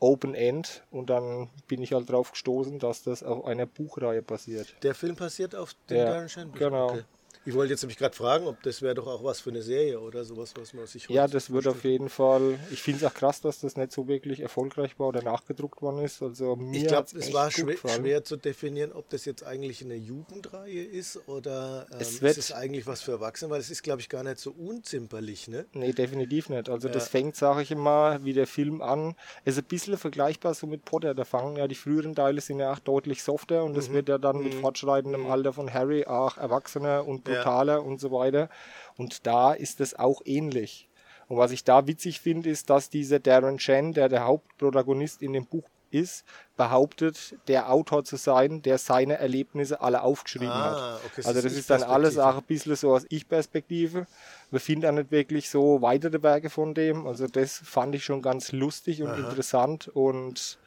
Open 0.00 0.34
End 0.34 0.84
und 0.90 1.10
dann 1.10 1.50
bin 1.68 1.82
ich 1.82 1.92
halt 1.92 2.10
drauf 2.10 2.32
gestoßen, 2.32 2.78
dass 2.78 3.02
das 3.02 3.22
auf 3.22 3.44
einer 3.44 3.66
Buchreihe 3.66 4.22
basiert. 4.22 4.74
Der 4.82 4.94
Film 4.94 5.16
passiert 5.16 5.54
auf 5.54 5.74
den 5.90 5.98
Ja, 5.98 6.04
Darren 6.06 6.52
genau. 6.52 6.98
Ich 7.46 7.54
wollte 7.54 7.72
jetzt 7.72 7.82
nämlich 7.82 7.96
gerade 7.96 8.16
fragen, 8.16 8.48
ob 8.48 8.60
das 8.64 8.82
wäre 8.82 8.94
doch 8.94 9.06
auch 9.06 9.22
was 9.22 9.40
für 9.40 9.50
eine 9.50 9.62
Serie 9.62 10.00
oder 10.00 10.24
sowas, 10.24 10.52
was 10.58 10.74
man 10.74 10.84
sich 10.86 11.08
Ja, 11.08 11.28
das 11.28 11.50
wird 11.52 11.68
auf 11.68 11.84
jeden 11.84 12.08
Fall. 12.08 12.58
Ich 12.72 12.82
finde 12.82 13.04
es 13.04 13.10
auch 13.10 13.14
krass, 13.14 13.40
dass 13.40 13.60
das 13.60 13.76
nicht 13.76 13.92
so 13.92 14.08
wirklich 14.08 14.40
erfolgreich 14.40 14.98
war 14.98 15.06
oder 15.08 15.22
nachgedruckt 15.22 15.80
worden 15.80 16.00
ist. 16.04 16.20
Also 16.22 16.56
mir 16.56 16.80
Ich 16.80 16.86
glaube, 16.88 17.06
es 17.16 17.32
war 17.32 17.52
schwer, 17.52 17.76
schwer 17.76 18.24
zu 18.24 18.36
definieren, 18.36 18.92
ob 18.92 19.08
das 19.10 19.24
jetzt 19.26 19.44
eigentlich 19.44 19.80
eine 19.84 19.94
Jugendreihe 19.94 20.82
ist 20.82 21.28
oder 21.28 21.86
ähm, 21.92 22.00
Es 22.00 22.20
es 22.20 22.36
ist 22.38 22.52
eigentlich 22.52 22.88
was 22.88 23.02
für 23.02 23.12
Erwachsene, 23.12 23.48
weil 23.52 23.60
es 23.60 23.70
ist, 23.70 23.84
glaube 23.84 24.00
ich, 24.00 24.08
gar 24.08 24.24
nicht 24.24 24.38
so 24.38 24.50
unzimperlich, 24.50 25.46
ne? 25.46 25.66
Nee, 25.72 25.92
definitiv 25.92 26.48
nicht. 26.48 26.68
Also 26.68 26.88
das 26.88 27.04
Ja. 27.04 27.10
fängt, 27.10 27.36
sage 27.36 27.62
ich 27.62 27.70
immer, 27.70 28.24
wie 28.24 28.32
der 28.32 28.48
Film 28.48 28.82
an. 28.82 29.14
Ist 29.44 29.56
ein 29.58 29.64
bisschen 29.66 29.96
vergleichbar 29.98 30.54
so 30.54 30.66
mit 30.66 30.84
Potter. 30.84 31.14
Da 31.14 31.24
fangen 31.24 31.56
ja 31.56 31.68
die 31.68 31.76
früheren 31.76 32.16
Teile 32.16 32.40
sind 32.40 32.58
ja 32.58 32.72
auch 32.72 32.80
deutlich 32.80 33.22
softer 33.22 33.62
und 33.62 33.72
Mhm. 33.72 33.76
das 33.76 33.92
wird 33.92 34.08
ja 34.08 34.18
dann 34.18 34.42
mit 34.42 34.54
fortschreitendem 34.54 35.26
Alter 35.26 35.52
von 35.52 35.72
Harry 35.72 36.06
auch 36.06 36.36
erwachsener 36.38 37.06
und 37.06 37.28
Ja. 37.28 37.35
Brutaler 37.38 37.84
und 37.84 38.00
so 38.00 38.10
weiter. 38.12 38.48
Und 38.96 39.26
da 39.26 39.52
ist 39.52 39.80
es 39.80 39.98
auch 39.98 40.20
ähnlich. 40.24 40.88
Und 41.28 41.38
was 41.38 41.50
ich 41.50 41.64
da 41.64 41.86
witzig 41.86 42.20
finde, 42.20 42.50
ist, 42.50 42.70
dass 42.70 42.88
dieser 42.90 43.18
Darren 43.18 43.58
Shan, 43.58 43.92
der 43.92 44.08
der 44.08 44.24
Hauptprotagonist 44.24 45.22
in 45.22 45.32
dem 45.32 45.44
Buch 45.46 45.64
ist, 45.90 46.24
behauptet, 46.56 47.36
der 47.48 47.70
Autor 47.72 48.04
zu 48.04 48.16
sein, 48.16 48.60
der 48.62 48.78
seine 48.78 49.18
Erlebnisse 49.18 49.80
alle 49.80 50.02
aufgeschrieben 50.02 50.48
Ah, 50.48 50.94
hat. 50.94 51.00
okay, 51.04 51.12
das 51.16 51.26
also 51.26 51.42
das 51.42 51.52
ist 51.52 51.70
dann 51.70 51.82
alles 51.84 52.18
auch 52.18 52.36
ein 52.36 52.42
bisschen 52.42 52.76
so 52.76 52.92
aus 52.94 53.06
Ich-Perspektive. 53.08 54.06
Wir 54.50 54.60
finden 54.60 54.86
auch 54.86 54.92
nicht 54.92 55.10
wirklich 55.10 55.48
so 55.48 55.82
weitere 55.82 56.22
Werke 56.22 56.50
von 56.50 56.74
dem. 56.74 57.06
Also 57.06 57.26
das 57.28 57.58
fand 57.64 57.94
ich 57.94 58.04
schon 58.04 58.20
ganz 58.22 58.52
lustig 58.52 59.02
und 59.02 59.16
interessant 59.16 59.88
und 59.88 60.58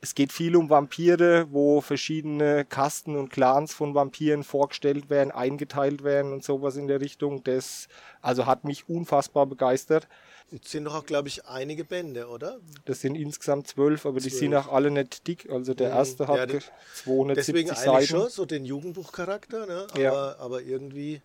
es 0.00 0.14
geht 0.14 0.32
viel 0.32 0.54
um 0.56 0.70
Vampire, 0.70 1.46
wo 1.50 1.80
verschiedene 1.80 2.64
Kasten 2.64 3.16
und 3.16 3.30
Clans 3.30 3.74
von 3.74 3.94
Vampiren 3.94 4.44
vorgestellt 4.44 5.10
werden, 5.10 5.30
eingeteilt 5.30 6.04
werden 6.04 6.32
und 6.32 6.44
sowas 6.44 6.76
in 6.76 6.86
der 6.86 7.00
Richtung. 7.00 7.42
Das 7.44 7.88
also 8.22 8.46
hat 8.46 8.64
mich 8.64 8.88
unfassbar 8.88 9.46
begeistert. 9.46 10.06
Es 10.50 10.70
sind 10.70 10.84
doch 10.84 10.94
auch, 10.94 11.04
glaube 11.04 11.28
ich, 11.28 11.44
einige 11.46 11.84
Bände, 11.84 12.26
oder? 12.28 12.58
Das 12.86 13.00
sind 13.02 13.16
insgesamt 13.16 13.66
zwölf, 13.66 14.06
aber 14.06 14.18
die 14.20 14.28
Zwölf. 14.30 14.38
sind 14.40 14.54
auch 14.54 14.68
alle 14.72 14.90
nicht 14.90 15.26
dick. 15.26 15.50
Also 15.50 15.74
der 15.74 15.90
Mhm. 15.90 15.96
erste 15.96 16.26
hat 16.28 16.36
Ja, 16.36 16.46
die- 16.46 16.58
270 16.94 17.54
Deswegen 17.54 17.68
Seiten. 17.76 17.90
eigentlich 17.90 18.08
schon 18.08 18.28
so 18.30 18.46
den 18.46 18.64
Jugendbuchcharakter, 18.64 19.66
ne? 19.66 19.86
aber, 19.90 20.00
Ja. 20.00 20.36
aber 20.38 20.62
irgendwie. 20.62 21.20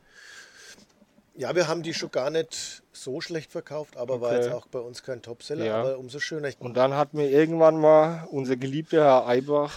Ja, 1.36 1.56
wir 1.56 1.68
haben 1.68 1.82
die 1.82 1.94
schon 1.96 2.12
gar 2.12 2.30
nicht 2.30 2.84
so 2.92 3.20
schlecht 3.20 3.52
verkauft, 3.52 3.98
aber 3.98 4.22
war 4.22 4.30
Okay. 4.34 4.44
jetzt 4.44 4.52
auch 4.54 4.68
bei 4.68 4.78
uns 4.80 5.02
kein 5.02 5.22
Topseller, 5.24 5.66
Ja. 5.66 5.80
aber 5.80 5.98
umso 5.98 6.20
schöner. 6.20 6.48
Ich, 6.50 6.62
Und 6.62 6.76
dann 6.78 6.94
hat 6.94 7.16
mir 7.16 7.28
irgendwann 7.30 7.78
mal 7.80 8.28
unser 8.30 8.56
geliebter 8.56 9.04
Herr 9.04 9.28
Eibach 9.28 9.72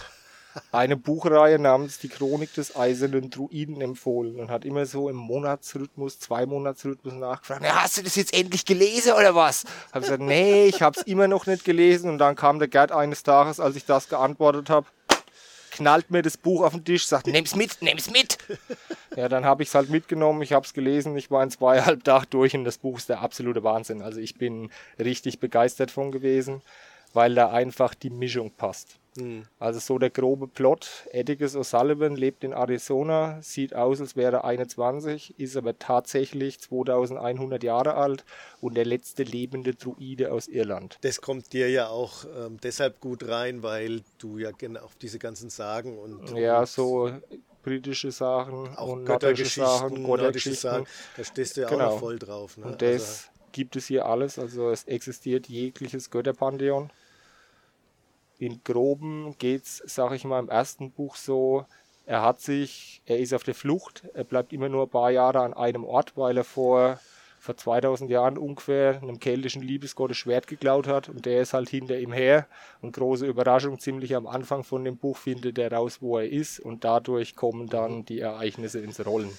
eine 0.71 0.95
Buchreihe 0.97 1.57
namens 1.57 1.97
Die 1.97 2.09
Chronik 2.09 2.53
des 2.53 2.75
Eisernen 2.75 3.31
Druiden 3.31 3.81
empfohlen 3.81 4.39
und 4.39 4.51
hat 4.51 4.65
immer 4.65 4.85
so 4.85 5.09
im 5.09 5.15
Monatsrhythmus, 5.15 6.19
zwei 6.19 6.45
Monatsrhythmus 6.45 7.13
nachgefragt, 7.15 7.61
"Na, 7.63 7.83
hast 7.83 7.97
du 7.97 8.03
das 8.03 8.15
jetzt 8.15 8.35
endlich 8.35 8.63
gelesen 8.63 9.13
oder 9.13 9.33
was? 9.33 9.63
Hab 9.91 10.03
gesagt, 10.03 10.21
nee, 10.21 10.65
ich 10.67 10.83
hab's 10.83 11.01
immer 11.03 11.27
noch 11.27 11.47
nicht 11.47 11.65
gelesen 11.65 12.09
und 12.11 12.19
dann 12.19 12.35
kam 12.35 12.59
der 12.59 12.67
Gerd 12.67 12.91
eines 12.91 13.23
Tages, 13.23 13.59
als 13.59 13.75
ich 13.75 13.85
das 13.85 14.09
geantwortet 14.09 14.69
habe, 14.69 14.85
knallt 15.77 16.11
mir 16.11 16.21
das 16.21 16.37
Buch 16.37 16.63
auf 16.63 16.73
den 16.73 16.83
Tisch, 16.83 17.05
sagt, 17.05 17.27
nimm's 17.27 17.55
mit, 17.55 17.81
nimm's 17.81 18.09
mit. 18.09 18.37
Ja, 19.15 19.29
dann 19.29 19.45
habe 19.45 19.63
ich 19.63 19.69
es 19.69 19.75
halt 19.75 19.89
mitgenommen, 19.89 20.41
ich 20.41 20.53
habe 20.53 20.65
es 20.65 20.73
gelesen, 20.73 21.15
ich 21.17 21.31
war 21.31 21.43
in 21.43 21.51
zweieinhalb 21.51 22.03
Tagen 22.03 22.27
durch 22.29 22.55
und 22.55 22.65
das 22.65 22.77
Buch 22.77 22.97
ist 22.97 23.09
der 23.09 23.21
absolute 23.21 23.63
Wahnsinn. 23.63 24.01
Also 24.01 24.19
ich 24.19 24.35
bin 24.35 24.69
richtig 24.99 25.39
begeistert 25.39 25.91
von 25.91 26.11
gewesen, 26.11 26.61
weil 27.13 27.35
da 27.35 27.49
einfach 27.49 27.93
die 27.95 28.09
Mischung 28.09 28.51
passt. 28.51 28.97
Also 29.59 29.79
so 29.79 29.97
der 29.97 30.09
grobe 30.09 30.47
Plot, 30.47 31.07
Atticus 31.13 31.55
O'Sullivan 31.55 32.15
lebt 32.15 32.43
in 32.43 32.51
Arizona, 32.53 33.41
sieht 33.41 33.73
aus, 33.75 33.99
als 34.01 34.15
wäre 34.15 34.37
er 34.37 34.45
21, 34.45 35.39
ist 35.39 35.57
aber 35.57 35.77
tatsächlich 35.79 36.59
2100 36.59 37.63
Jahre 37.63 37.95
alt 37.95 38.25
und 38.61 38.75
der 38.75 38.85
letzte 38.85 39.23
lebende 39.23 39.73
Druide 39.75 40.31
aus 40.31 40.47
Irland. 40.47 40.97
das 41.01 41.21
kommt 41.21 41.53
dir 41.53 41.69
ja 41.69 41.87
auch 41.89 42.25
ähm, 42.37 42.57
deshalb 42.61 42.99
gut 42.99 43.27
rein, 43.27 43.63
weil 43.63 44.01
du 44.17 44.37
ja 44.37 44.51
genau 44.51 44.81
auf 44.81 44.95
diese 44.95 45.19
ganzen 45.19 45.49
Sagen 45.49 45.97
und, 45.97 46.31
Ja, 46.37 46.59
und 46.59 46.67
so 46.69 47.11
britische 47.63 48.11
Sachen 48.11 48.75
auch 48.77 48.89
und 48.93 49.03
nordische 49.03 49.45
Sachen, 49.61 49.95
Göttergeschichten, 49.95 50.01
nordische 50.03 50.49
Göttergeschichten. 50.51 50.69
Sagen, 50.69 50.85
da 51.17 51.23
stehst 51.23 51.57
du 51.57 51.61
ja 51.61 51.67
auch 51.67 51.71
Genau. 51.71 51.89
noch 51.91 51.99
voll 51.99 52.19
drauf. 52.19 52.57
Ne? 52.57 52.65
Und 52.65 52.81
das 52.81 53.29
gibt 53.51 53.75
es 53.75 53.87
hier 53.87 54.05
alles. 54.05 54.39
Also 54.39 54.69
es 54.69 54.85
existiert 54.85 55.47
jegliches 55.47 56.09
Götterpantheon. 56.09 56.91
In 58.39 58.63
Groben 58.63 59.35
geht's, 59.39 59.81
sag 59.85 60.11
ich 60.11 60.23
mal, 60.23 60.39
im 60.39 60.49
ersten 60.49 60.91
Buch 60.91 61.15
so, 61.15 61.65
er 62.05 62.21
hat 62.21 62.39
sich, 62.39 63.01
er 63.05 63.19
ist 63.19 63.33
auf 63.33 63.43
der 63.43 63.55
Flucht, 63.55 64.03
er 64.13 64.23
bleibt 64.23 64.53
immer 64.53 64.69
nur 64.69 64.83
ein 64.83 64.89
paar 64.89 65.11
Jahre 65.11 65.41
an 65.41 65.53
einem 65.53 65.83
Ort, 65.83 66.15
weil 66.15 66.37
er 66.37 66.43
vor, 66.43 66.99
vor 67.39 67.57
2000 67.57 68.09
Jahren 68.09 68.37
ungefähr 68.37 69.01
einem 69.01 69.19
keltischen 69.19 69.61
Liebesgott 69.61 70.11
das 70.11 70.17
Schwert 70.17 70.47
geklaut 70.47 70.87
hat 70.87 71.09
und 71.09 71.25
der 71.25 71.41
ist 71.41 71.53
halt 71.53 71.67
hinter 71.67 71.97
ihm 71.97 72.13
her. 72.13 72.47
Und 72.81 72.95
große 72.95 73.25
Überraschung, 73.25 73.79
ziemlich 73.79 74.15
am 74.15 74.27
Anfang 74.27 74.63
von 74.63 74.85
dem 74.85 74.97
Buch 74.97 75.17
findet 75.17 75.57
er 75.57 75.73
raus, 75.73 75.97
wo 76.01 76.17
er 76.19 76.29
ist 76.29 76.59
und 76.59 76.83
dadurch 76.83 77.35
kommen 77.35 77.67
dann 77.67 78.05
die 78.05 78.19
Ereignisse 78.19 78.79
ins 78.79 79.05
Rollen. 79.05 79.35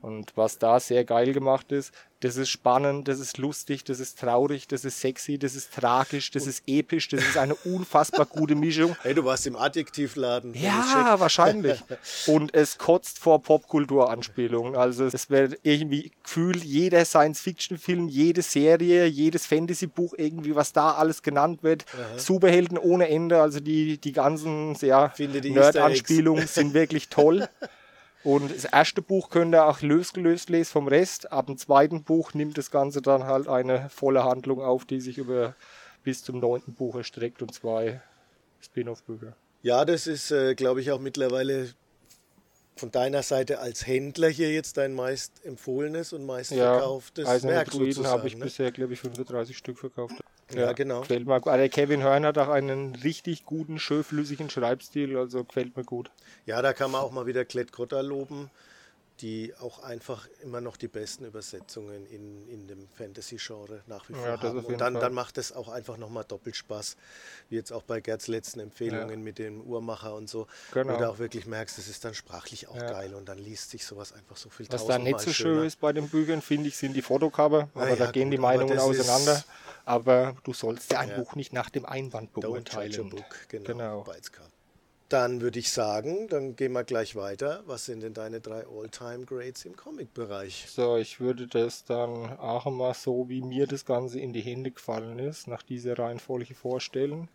Und 0.00 0.36
was 0.36 0.58
da 0.58 0.78
sehr 0.78 1.04
geil 1.04 1.32
gemacht 1.32 1.72
ist, 1.72 1.92
das 2.20 2.36
ist 2.36 2.48
spannend, 2.48 3.06
das 3.06 3.20
ist 3.20 3.38
lustig, 3.38 3.84
das 3.84 4.00
ist 4.00 4.18
traurig, 4.18 4.66
das 4.66 4.84
ist 4.84 5.00
sexy, 5.00 5.38
das 5.38 5.54
ist 5.54 5.72
tragisch, 5.72 6.32
das 6.32 6.48
ist 6.48 6.64
episch, 6.66 7.06
das 7.08 7.20
ist 7.20 7.36
eine 7.36 7.54
unfassbar 7.54 8.26
gute 8.26 8.54
Mischung. 8.54 8.96
Hey, 9.02 9.14
du 9.14 9.24
warst 9.24 9.46
im 9.46 9.54
Adjektivladen. 9.54 10.54
Ja, 10.54 11.14
wahrscheinlich. 11.18 11.80
Und 12.26 12.52
es 12.54 12.78
kotzt 12.78 13.18
vor 13.20 13.40
Popkulturanspielungen. 13.40 14.74
Also 14.74 15.04
es 15.04 15.30
wird 15.30 15.58
irgendwie 15.62 16.10
gefühlt 16.22 16.64
jeder 16.64 17.04
Science-Fiction-Film, 17.04 18.08
jede 18.08 18.42
Serie, 18.42 19.06
jedes 19.06 19.46
Fantasy-Buch, 19.46 20.14
irgendwie 20.16 20.56
was 20.56 20.72
da 20.72 20.92
alles 20.92 21.22
genannt 21.22 21.62
wird. 21.62 21.84
Aha. 21.94 22.18
Superhelden 22.18 22.76
ohne 22.76 23.08
Ende. 23.08 23.40
Also 23.40 23.60
die, 23.60 23.98
die 23.98 24.12
ganzen 24.12 24.74
ja, 24.80 25.12
Nerd-Anspielungen 25.16 26.48
sind 26.48 26.74
wirklich 26.74 27.08
toll. 27.08 27.48
Und 28.24 28.54
das 28.54 28.64
erste 28.64 29.00
Buch 29.00 29.30
könnt 29.30 29.54
ihr 29.54 29.66
auch 29.66 29.80
losgelöst 29.80 30.50
lesen 30.50 30.72
vom 30.72 30.88
Rest. 30.88 31.30
Ab 31.32 31.46
dem 31.46 31.56
zweiten 31.56 32.02
Buch 32.02 32.34
nimmt 32.34 32.58
das 32.58 32.70
Ganze 32.70 33.00
dann 33.00 33.24
halt 33.24 33.48
eine 33.48 33.88
volle 33.90 34.24
Handlung 34.24 34.60
auf, 34.60 34.84
die 34.84 35.00
sich 35.00 35.18
über 35.18 35.54
bis 36.02 36.24
zum 36.24 36.40
neunten 36.40 36.74
Buch 36.74 36.96
erstreckt 36.96 37.42
und 37.42 37.54
zwei 37.54 38.00
Spin-off-Bücher. 38.60 39.34
Ja, 39.62 39.84
das 39.84 40.06
ist, 40.06 40.30
äh, 40.30 40.54
glaube 40.54 40.80
ich, 40.80 40.90
auch 40.90 41.00
mittlerweile 41.00 41.70
von 42.78 42.90
deiner 42.90 43.22
Seite 43.22 43.58
als 43.58 43.86
Händler 43.86 44.28
hier 44.28 44.52
jetzt 44.52 44.76
dein 44.76 44.94
meist 44.94 45.44
empfohlenes 45.44 46.12
und 46.12 46.24
meist 46.24 46.50
ja, 46.52 46.74
verkauftes 46.74 47.42
Werk 47.44 47.72
sozusagen. 47.72 48.08
habe 48.08 48.28
ich 48.28 48.36
ne? 48.36 48.44
bisher, 48.44 48.70
glaube 48.70 48.94
ich, 48.94 49.00
35 49.00 49.56
Stück 49.56 49.78
verkauft. 49.78 50.14
Ja, 50.52 50.60
ja 50.60 50.72
genau. 50.72 51.00
Gefällt 51.00 51.26
mir. 51.26 51.40
Der 51.40 51.68
Kevin 51.68 52.02
Hörner 52.02 52.28
hat 52.28 52.38
auch 52.38 52.48
einen 52.48 52.94
richtig 52.94 53.44
guten, 53.44 53.78
schön 53.78 54.02
flüssigen 54.02 54.48
Schreibstil, 54.50 55.16
also 55.16 55.44
gefällt 55.44 55.76
mir 55.76 55.84
gut. 55.84 56.10
Ja, 56.46 56.62
da 56.62 56.72
kann 56.72 56.90
man 56.90 57.02
auch 57.02 57.12
mal 57.12 57.26
wieder 57.26 57.44
Klett 57.44 57.72
Cotta 57.72 58.00
loben 58.00 58.50
die 59.20 59.52
auch 59.60 59.82
einfach 59.82 60.28
immer 60.42 60.60
noch 60.60 60.76
die 60.76 60.88
besten 60.88 61.24
Übersetzungen 61.24 62.06
in, 62.06 62.48
in 62.48 62.68
dem 62.68 62.88
Fantasy-Genre 62.94 63.82
nach 63.86 64.08
wie 64.08 64.14
vor 64.14 64.26
ja, 64.26 64.40
haben. 64.40 64.64
Und 64.64 64.80
dann, 64.80 64.94
dann 64.94 65.12
macht 65.12 65.38
es 65.38 65.52
auch 65.52 65.68
einfach 65.68 65.96
nochmal 65.96 66.24
doppelt 66.24 66.56
Spaß, 66.56 66.96
wie 67.48 67.56
jetzt 67.56 67.72
auch 67.72 67.82
bei 67.82 68.00
Gerds 68.00 68.28
letzten 68.28 68.60
Empfehlungen 68.60 69.10
ja. 69.10 69.16
mit 69.16 69.38
dem 69.38 69.60
Uhrmacher 69.62 70.14
und 70.14 70.28
so, 70.28 70.46
genau. 70.72 70.94
wo 70.94 70.98
du 70.98 71.08
auch 71.08 71.18
wirklich 71.18 71.46
merkst, 71.46 71.78
das 71.78 71.88
ist 71.88 72.04
dann 72.04 72.14
sprachlich 72.14 72.68
auch 72.68 72.76
ja. 72.76 72.90
geil 72.90 73.14
und 73.14 73.28
dann 73.28 73.38
liest 73.38 73.70
sich 73.70 73.84
sowas 73.84 74.12
einfach 74.12 74.36
so 74.36 74.50
viel 74.50 74.66
Was 74.70 74.86
da 74.86 74.98
nicht 74.98 75.20
so 75.20 75.32
schön 75.32 75.64
ist 75.64 75.80
bei 75.80 75.92
den 75.92 76.08
Büchern, 76.08 76.42
finde 76.42 76.68
ich, 76.68 76.76
sind 76.76 76.94
die 76.94 77.02
Fotocover, 77.02 77.68
aber 77.74 77.96
da 77.96 78.10
gehen 78.10 78.28
gut, 78.28 78.34
die 78.34 78.38
Meinungen 78.38 78.78
auseinander. 78.78 79.42
Aber 79.84 80.36
du 80.44 80.52
sollst 80.52 80.92
ja 80.92 81.00
ein 81.00 81.14
Buch 81.16 81.34
nicht 81.34 81.54
nach 81.54 81.70
dem 81.70 81.86
Einband 81.86 82.34
beurteilen. 82.34 83.08
Book, 83.08 83.24
genau. 83.48 83.64
genau. 83.64 84.06
Dann 85.08 85.40
würde 85.40 85.58
ich 85.58 85.72
sagen, 85.72 86.28
dann 86.28 86.54
gehen 86.54 86.72
wir 86.72 86.84
gleich 86.84 87.16
weiter. 87.16 87.62
Was 87.64 87.86
sind 87.86 88.02
denn 88.02 88.12
deine 88.12 88.40
drei 88.40 88.66
All-Time-Grades 88.66 89.64
im 89.64 89.74
Comic-Bereich? 89.74 90.66
So, 90.68 90.98
ich 90.98 91.18
würde 91.18 91.46
das 91.46 91.84
dann 91.84 92.38
auch 92.38 92.66
mal 92.66 92.92
so, 92.92 93.26
wie 93.30 93.40
mir 93.40 93.66
das 93.66 93.86
Ganze 93.86 94.20
in 94.20 94.34
die 94.34 94.42
Hände 94.42 94.70
gefallen 94.70 95.18
ist, 95.18 95.48
nach 95.48 95.62
dieser 95.62 95.98
Reihenfolge 95.98 96.54
vorstellen. 96.54 97.28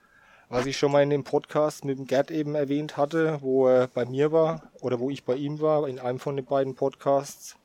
Was 0.49 0.67
ich 0.67 0.77
schon 0.77 0.91
mal 0.91 1.01
in 1.01 1.09
dem 1.09 1.23
Podcast 1.23 1.83
mit 1.83 1.97
dem 1.97 2.05
Gerd 2.05 2.29
eben 2.29 2.53
erwähnt 2.53 2.95
hatte, 2.95 3.39
wo 3.41 3.67
er 3.67 3.87
bei 3.87 4.05
mir 4.05 4.31
war 4.31 4.71
oder 4.81 4.99
wo 4.99 5.09
ich 5.09 5.23
bei 5.23 5.33
ihm 5.33 5.59
war, 5.59 5.87
in 5.87 5.97
einem 5.97 6.19
von 6.19 6.35
den 6.35 6.45
beiden 6.45 6.75
Podcasts, 6.75 7.55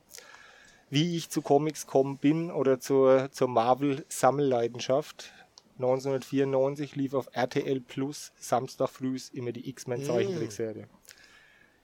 wie 0.88 1.18
ich 1.18 1.28
zu 1.28 1.42
Comics 1.42 1.84
gekommen 1.84 2.16
bin 2.16 2.50
oder 2.50 2.80
zur, 2.80 3.30
zur 3.30 3.48
Marvel-Sammelleidenschaft. 3.48 5.32
1994 5.78 6.96
lief 6.96 7.14
auf 7.14 7.28
RTL 7.32 7.80
Plus 7.80 8.32
Samstag 8.38 8.90
früh 8.90 9.16
immer 9.32 9.52
die 9.52 9.68
X-Men 9.68 10.04
Zeichentrickserie. 10.04 10.86
Mm. 10.86 10.98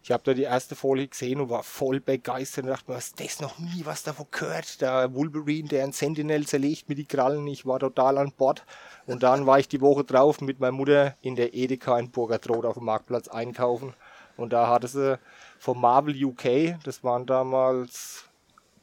Ich 0.02 0.12
habe 0.12 0.22
da 0.22 0.34
die 0.34 0.42
erste 0.42 0.74
Folge 0.74 1.08
gesehen 1.08 1.40
und 1.40 1.48
war 1.48 1.62
voll 1.62 1.98
begeistert 1.98 2.64
und 2.64 2.70
dachte 2.70 2.90
mir, 2.90 2.98
was 2.98 3.14
das 3.14 3.40
noch 3.40 3.58
nie 3.58 3.86
was 3.86 4.02
davon 4.02 4.26
gehört. 4.30 4.82
Der 4.82 5.14
Wolverine, 5.14 5.68
der 5.68 5.84
ein 5.84 5.92
Sentinel 5.92 6.46
zerlegt 6.46 6.90
mit 6.90 6.98
die 6.98 7.06
Krallen. 7.06 7.46
Ich 7.46 7.64
war 7.64 7.78
total 7.78 8.18
an 8.18 8.32
Bord. 8.36 8.66
Und 9.06 9.22
dann 9.22 9.46
war 9.46 9.58
ich 9.58 9.66
die 9.66 9.80
Woche 9.80 10.04
drauf 10.04 10.42
mit 10.42 10.60
meiner 10.60 10.72
Mutter 10.72 11.16
in 11.22 11.36
der 11.36 11.54
Edeka 11.54 11.98
in 11.98 12.10
Burgertrot 12.10 12.66
auf 12.66 12.74
dem 12.74 12.84
Marktplatz 12.84 13.28
einkaufen. 13.28 13.94
Und 14.36 14.52
da 14.52 14.68
hatte 14.68 14.88
sie 14.88 15.18
vom 15.58 15.80
Marvel 15.80 16.22
UK, 16.22 16.76
das 16.84 17.02
waren 17.02 17.24
damals 17.24 18.26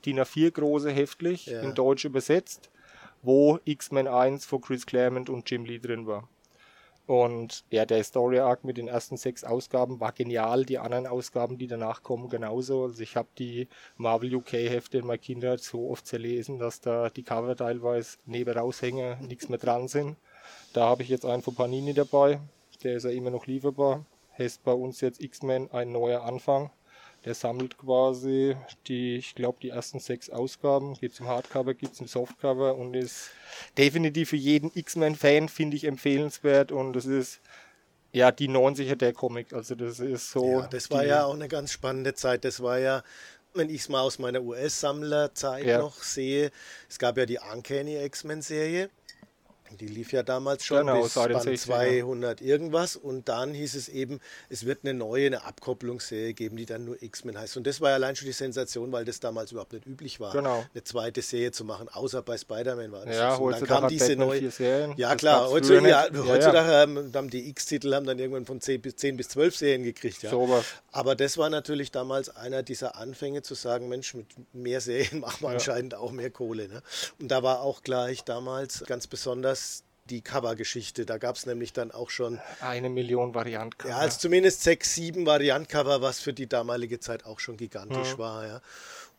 DIN 0.03 0.22
A4 0.22 0.50
große 0.50 0.89
heftlich, 0.89 1.46
ja. 1.46 1.62
in 1.62 1.75
Deutsch 1.75 2.06
übersetzt 2.06 2.71
wo 3.22 3.60
X-Men 3.66 4.08
1 4.08 4.46
von 4.46 4.62
Chris 4.62 4.86
Claremont 4.86 5.30
und 5.30 5.50
Jim 5.50 5.66
Lee 5.66 5.80
drin 5.80 6.08
war. 6.08 6.28
Und 7.08 7.66
ja, 7.72 7.86
der 7.86 8.04
Story 8.04 8.40
Arc 8.40 8.63
mit 8.63 8.78
den 8.78 8.88
ersten 8.88 9.18
sechs 9.18 9.44
Ausgaben 9.44 10.00
war 10.00 10.13
genial. 10.13 10.66
Die 10.66 10.78
anderen 10.78 11.08
Ausgaben, 11.08 11.58
die 11.58 11.68
danach 11.68 12.04
kommen, 12.04 12.30
genauso. 12.30 12.84
Also 12.84 13.01
ich 13.01 13.18
habe 13.18 13.28
die 13.38 13.68
Marvel 13.98 14.36
UK 14.36 14.54
Hefte 14.54 15.00
in 15.00 15.08
meiner 15.08 15.18
Kindheit 15.18 15.62
so 15.62 15.90
oft 15.90 16.08
zerlesen, 16.08 16.58
dass 16.58 16.80
da 16.80 17.10
die 17.10 17.24
Cover 17.24 17.56
teilweise 17.56 18.18
neben 18.25 18.58
raushängen, 18.58 19.28
nichts 19.28 19.50
mehr 19.50 19.58
dran 19.58 19.88
sind. 19.88 20.16
Da 20.74 20.86
habe 20.86 21.04
ich 21.04 21.10
jetzt 21.10 21.25
einen 21.25 21.42
von 21.42 21.56
Panini 21.56 21.94
dabei. 21.94 22.40
Der 22.84 22.96
ist 22.96 23.04
ja 23.04 23.10
immer 23.10 23.30
noch 23.30 23.46
lieferbar. 23.46 24.06
Heißt 24.38 24.63
bei 24.63 24.72
uns 24.72 25.01
jetzt 25.01 25.22
X-Men 25.22 25.70
ein 25.72 25.92
neuer 25.92 26.24
Anfang. 26.24 26.72
Der 27.25 27.36
sammelt 27.36 27.78
quasi 27.78 28.56
die, 28.88 29.18
ich 29.18 29.36
glaube, 29.36 29.60
die 29.62 29.70
ersten 29.70 30.00
sechs 30.00 30.30
Ausgaben. 30.30 30.96
Gibt 30.96 31.13
es 31.13 31.20
im 31.20 31.28
Hardcover, 31.28 31.74
gibt 31.75 31.94
es 31.94 32.01
im 32.01 32.08
Softcover 32.08 32.75
und 32.75 32.96
ist 32.96 33.30
definitiv 33.78 34.30
für 34.30 34.38
jeden 34.38 34.72
X-Men-Fan, 34.74 35.48
finde 35.48 35.78
ich, 35.78 35.84
empfehlenswert. 35.84 36.72
Und 36.72 36.94
das 36.94 37.06
ist 37.06 37.40
ja 38.12 38.32
die 38.32 38.50
90er 38.50 38.96
der 38.96 39.13
Comic. 39.13 39.54
Also 39.54 39.75
das 39.75 40.00
ist 40.00 40.32
so. 40.32 40.62
Ja, 40.62 40.68
das 40.68 40.90
war 40.90 41.06
ja 41.06 41.25
auch 41.25 41.36
eine 41.36 41.48
ganz 41.48 41.72
spannende 41.72 42.16
Zeit. 42.16 42.44
Das 42.44 42.62
war 42.62 42.80
ja 42.80 43.04
wenn 43.54 43.70
ich 43.70 43.82
es 43.82 43.90
mal 43.90 44.01
aus 44.01 44.20
meiner 44.20 44.42
US-Sammlerzeit 44.42 45.66
ja. 45.66 45.80
noch 45.80 46.01
sehe, 46.01 46.51
es 46.90 47.00
gab 47.00 47.18
ja 47.18 47.25
die 47.25 47.40
Uncanny 47.40 47.98
X-Men-Serie. 48.06 48.90
Die 49.80 49.88
lief 49.88 50.12
ja 50.12 50.24
damals 50.24 50.66
schon 50.66 50.88
genau, 50.88 51.04
bis 51.04 51.13
Band 51.13 51.60
200 51.60 52.42
irgendwas 52.42 52.96
und 52.96 53.30
dann 53.30 53.54
hieß 53.54 53.75
es 53.75 53.90
eben, 53.90 54.20
es 54.50 54.66
wird 54.66 54.80
eine 54.84 54.94
neue, 54.94 55.28
eine 55.28 55.44
Abkopplungsserie 55.44 56.34
geben, 56.34 56.58
die 56.58 56.66
dann 56.66 56.86
nur 56.86 57.01
X-Men 57.01 57.38
heißt. 57.38 57.58
Und 57.58 57.68
das 57.68 57.82
war 57.82 57.90
ja 57.90 57.96
allein 57.96 58.16
schon 58.16 58.25
die 58.25 58.34
Sensation, 58.34 58.92
weil 58.92 59.06
das 59.06 59.20
damals 59.20 59.51
überhaupt 59.51 59.74
nicht 59.74 59.86
üblich 59.86 60.20
war, 60.20 60.34
genau. 60.34 60.66
eine 60.74 60.84
zweite 60.84 61.22
Serie 61.22 61.51
zu 61.51 61.66
machen, 61.66 61.90
außer 61.90 62.22
bei 62.22 62.38
Spider-Man 62.38 62.92
war 62.92 63.06
das 63.06 63.16
ja, 63.16 63.38
so. 63.38 63.50
Dann 63.50 63.63
kam 63.66 63.88
diese 63.88 64.16
neue. 64.16 64.51
Serien, 64.51 64.94
ja 64.98 65.16
klar, 65.16 65.50
heutzutage, 65.50 65.90
ja, 65.90 66.08
heutzutage 66.12 66.72
ja. 66.72 66.80
Haben, 66.82 67.12
haben, 67.13 67.30
die 67.30 67.50
X-Titel 67.50 67.94
haben 67.94 68.06
dann 68.06 68.20
irgendwann 68.20 68.46
von 68.46 68.60
10 68.60 68.82
bis, 68.82 68.96
10 68.96 69.18
bis 69.18 69.30
12 69.30 69.56
Serien 69.56 69.84
gekriegt. 69.84 70.24
Ja. 70.24 70.32
So 70.32 70.63
Aber 70.92 71.16
das 71.16 71.38
war 71.38 71.50
natürlich 71.50 71.92
damals 71.92 72.36
einer 72.36 72.63
dieser 72.63 72.96
Anfänge 72.96 73.42
zu 73.42 73.56
sagen, 73.56 73.88
Mensch, 73.88 74.13
mit 74.13 74.28
mehr 74.54 74.82
Serien 74.82 75.20
machen 75.22 75.42
wir 75.42 75.50
anscheinend 75.50 75.96
auch 75.96 76.12
mehr 76.12 76.32
Kohle. 76.32 76.68
Ne? 76.68 76.82
Und 77.20 77.30
da 77.30 77.44
war 77.44 77.62
auch 77.62 77.84
gleich 77.84 78.24
damals 78.24 78.84
ganz 78.86 79.08
besonders 79.08 79.61
die 80.12 80.22
Cover-Geschichte. 80.22 81.06
Da 81.06 81.18
gab 81.18 81.36
es 81.36 81.46
nämlich 81.46 81.74
dann 81.74 81.91
auch 81.91 82.10
schon. 82.10 82.39
Eine 82.60 82.89
Million 82.89 83.34
Variantcover. 83.34 83.89
Ja, 83.89 83.98
also 83.98 84.20
zumindest 84.20 84.62
sechs, 84.63 84.94
sieben 84.94 85.25
Variantcover, 85.25 86.01
was 86.01 86.20
für 86.20 86.34
die 86.34 86.48
damalige 86.48 87.00
Zeit 87.00 87.25
auch 87.25 87.39
schon 87.39 87.58
gigantisch 87.58 88.15
mhm. 88.15 88.20
war. 88.20 88.48
Ja. 88.48 88.62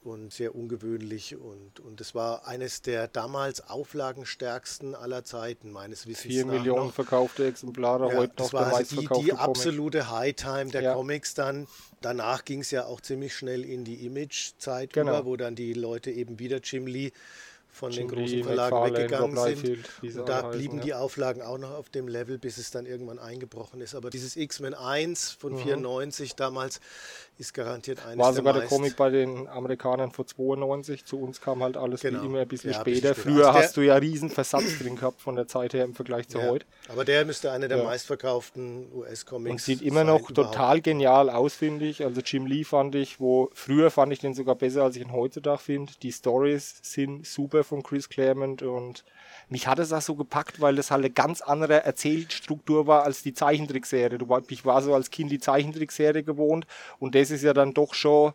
Und 0.02 0.32
sehr 0.32 0.56
ungewöhnlich. 0.56 1.37
Und, 1.37 1.78
und 1.78 2.00
es 2.00 2.12
war 2.12 2.49
eines 2.49 2.82
der 2.82 3.06
damals 3.06 3.61
auflagenstärksten 3.68 4.96
aller 4.96 5.22
Zeiten, 5.22 5.70
meines 5.70 6.08
Wissens. 6.08 6.26
Vier 6.26 6.44
Millionen 6.44 6.87
noch. 6.87 6.94
verkaufte 6.94 7.46
Exemplare, 7.46 8.08
ja, 8.08 8.16
heute 8.16 8.32
noch 8.32 8.46
das 8.46 8.52
war 8.52 8.64
der 8.64 8.78
also 8.78 9.00
die, 9.00 9.08
die 9.22 9.32
absolute 9.32 10.11
High-Time 10.11 10.72
der 10.72 10.82
ja. 10.82 10.94
Comics 10.94 11.34
dann. 11.34 11.68
Danach 12.00 12.44
ging 12.44 12.62
es 12.62 12.72
ja 12.72 12.87
auch 12.87 13.00
ziemlich 13.00 13.37
schnell 13.37 13.64
in 13.64 13.84
die 13.84 14.04
Image-Zeit 14.04 14.92
genau. 14.92 15.12
über, 15.12 15.25
wo 15.25 15.37
dann 15.37 15.54
die 15.54 15.72
Leute 15.72 16.11
eben 16.11 16.40
wieder 16.40 16.58
Jim 16.58 16.88
Lee 16.88 17.12
von 17.72 17.90
Jim 17.90 18.06
den 18.06 18.18
großen 18.18 18.44
Verlagen 18.44 18.94
weggegangen 18.94 19.56
sind. 19.56 20.18
Und 20.18 20.28
da 20.28 20.42
blieben 20.42 20.74
heißen, 20.74 20.86
die 20.86 20.94
Auflagen 20.94 21.40
auch 21.40 21.56
noch 21.56 21.70
auf 21.70 21.88
dem 21.88 22.06
Level, 22.06 22.38
bis 22.38 22.58
es 22.58 22.70
dann 22.70 22.84
irgendwann 22.84 23.18
eingebrochen 23.18 23.80
ist. 23.80 23.94
Aber 23.94 24.10
dieses 24.10 24.36
X-Men 24.36 24.74
1 24.74 25.30
von 25.30 25.54
mhm. 25.54 25.58
94 25.58 26.36
damals 26.36 26.80
ist 27.38 27.54
garantiert 27.54 28.04
eines 28.04 28.18
War 28.18 28.32
sogar 28.32 28.52
der, 28.52 28.62
der 28.62 28.68
Comic 28.68 28.96
bei 28.96 29.10
den 29.10 29.48
Amerikanern 29.48 30.10
vor 30.10 30.26
92. 30.26 31.04
Zu 31.04 31.20
uns 31.20 31.40
kam 31.40 31.62
halt 31.62 31.76
alles 31.76 32.00
genau. 32.00 32.22
wie 32.22 32.26
immer 32.26 32.40
ein 32.40 32.48
bisschen 32.48 32.72
ja, 32.72 32.80
später. 32.80 33.14
Früher 33.14 33.48
also 33.48 33.58
hast 33.58 33.76
du 33.76 33.80
ja 33.80 33.96
riesen 33.96 34.30
Versatz 34.30 34.78
drin 34.78 34.96
gehabt 34.96 35.20
von 35.20 35.34
der 35.34 35.48
Zeit 35.48 35.74
her 35.74 35.84
im 35.84 35.94
Vergleich 35.94 36.28
zu 36.28 36.38
ja, 36.38 36.48
heute. 36.48 36.66
Aber 36.88 37.04
der 37.04 37.24
müsste 37.24 37.50
einer 37.50 37.68
der 37.68 37.78
ja. 37.78 37.84
meistverkauften 37.84 38.92
US-Comics 38.92 39.50
Und 39.50 39.60
sieht 39.60 39.82
immer 39.82 40.04
noch 40.04 40.30
überhaupt. 40.30 40.54
total 40.54 40.80
genial 40.80 41.30
aus, 41.30 41.54
finde 41.54 41.86
ich. 41.86 42.04
Also 42.04 42.20
Jim 42.20 42.46
Lee 42.46 42.64
fand 42.64 42.94
ich, 42.94 43.18
wo 43.18 43.50
früher 43.54 43.90
fand 43.90 44.12
ich 44.12 44.18
den 44.18 44.34
sogar 44.34 44.54
besser, 44.54 44.84
als 44.84 44.96
ich 44.96 45.02
ihn 45.02 45.12
heutzutage 45.12 45.58
finde. 45.58 45.92
Die 46.02 46.12
Stories 46.12 46.76
sind 46.82 47.26
super 47.26 47.64
von 47.64 47.82
Chris 47.82 48.08
Claremont 48.08 48.62
und 48.62 49.04
mich 49.49 49.66
hat 49.66 49.78
es 49.78 49.92
auch 49.92 50.00
so 50.00 50.14
gepackt, 50.14 50.61
weil 50.61 50.76
das 50.76 50.90
halt 50.90 51.00
eine 51.00 51.11
ganz 51.11 51.40
andere 51.40 51.84
Erzählstruktur 51.84 52.87
war 52.87 53.04
als 53.04 53.22
die 53.22 53.34
Zeichentrickserie. 53.34 54.18
Du, 54.18 54.26
ich 54.49 54.64
war 54.64 54.82
so 54.82 54.94
als 54.94 55.11
Kind 55.11 55.30
die 55.30 55.40
Zeichentrickserie 55.40 56.22
gewohnt 56.22 56.66
und 56.99 57.14
das 57.14 57.30
ist 57.30 57.42
ja 57.42 57.52
dann 57.52 57.75
doch 57.75 57.94
schon 57.94 58.32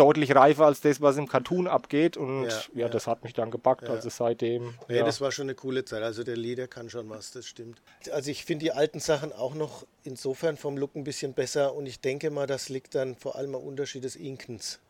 deutlich 0.00 0.34
reifer 0.34 0.64
als 0.64 0.80
das, 0.80 1.00
was 1.00 1.16
im 1.18 1.28
Cartoon 1.28 1.66
abgeht. 1.66 2.16
Und 2.16 2.44
ja, 2.44 2.48
ja, 2.48 2.62
ja. 2.74 2.88
das 2.88 3.06
hat 3.06 3.22
mich 3.22 3.34
dann 3.34 3.50
gepackt. 3.50 3.82
Ja. 3.82 3.90
Also 3.90 4.08
seitdem. 4.08 4.74
Nee, 4.88 4.96
ja, 4.96 5.04
das 5.04 5.20
war 5.20 5.30
schon 5.30 5.44
eine 5.44 5.54
coole 5.54 5.84
Zeit. 5.84 6.02
Also 6.02 6.24
der 6.24 6.36
Lieder 6.36 6.68
kann 6.68 6.88
schon 6.88 7.10
was, 7.10 7.32
das 7.32 7.46
stimmt. 7.46 7.80
Also 8.10 8.30
ich 8.30 8.44
finde 8.44 8.64
die 8.64 8.72
alten 8.72 9.00
Sachen 9.00 9.32
auch 9.32 9.54
noch 9.54 9.86
insofern 10.02 10.56
vom 10.56 10.76
Look 10.76 10.96
ein 10.96 11.04
bisschen 11.04 11.34
besser 11.34 11.74
und 11.74 11.86
ich 11.86 12.00
denke 12.00 12.30
mal, 12.30 12.46
das 12.46 12.68
liegt 12.68 12.94
dann 12.94 13.14
vor 13.14 13.36
allem 13.36 13.54
am 13.54 13.62
Unterschied 13.62 14.04
des 14.04 14.16
Inkens. 14.16 14.80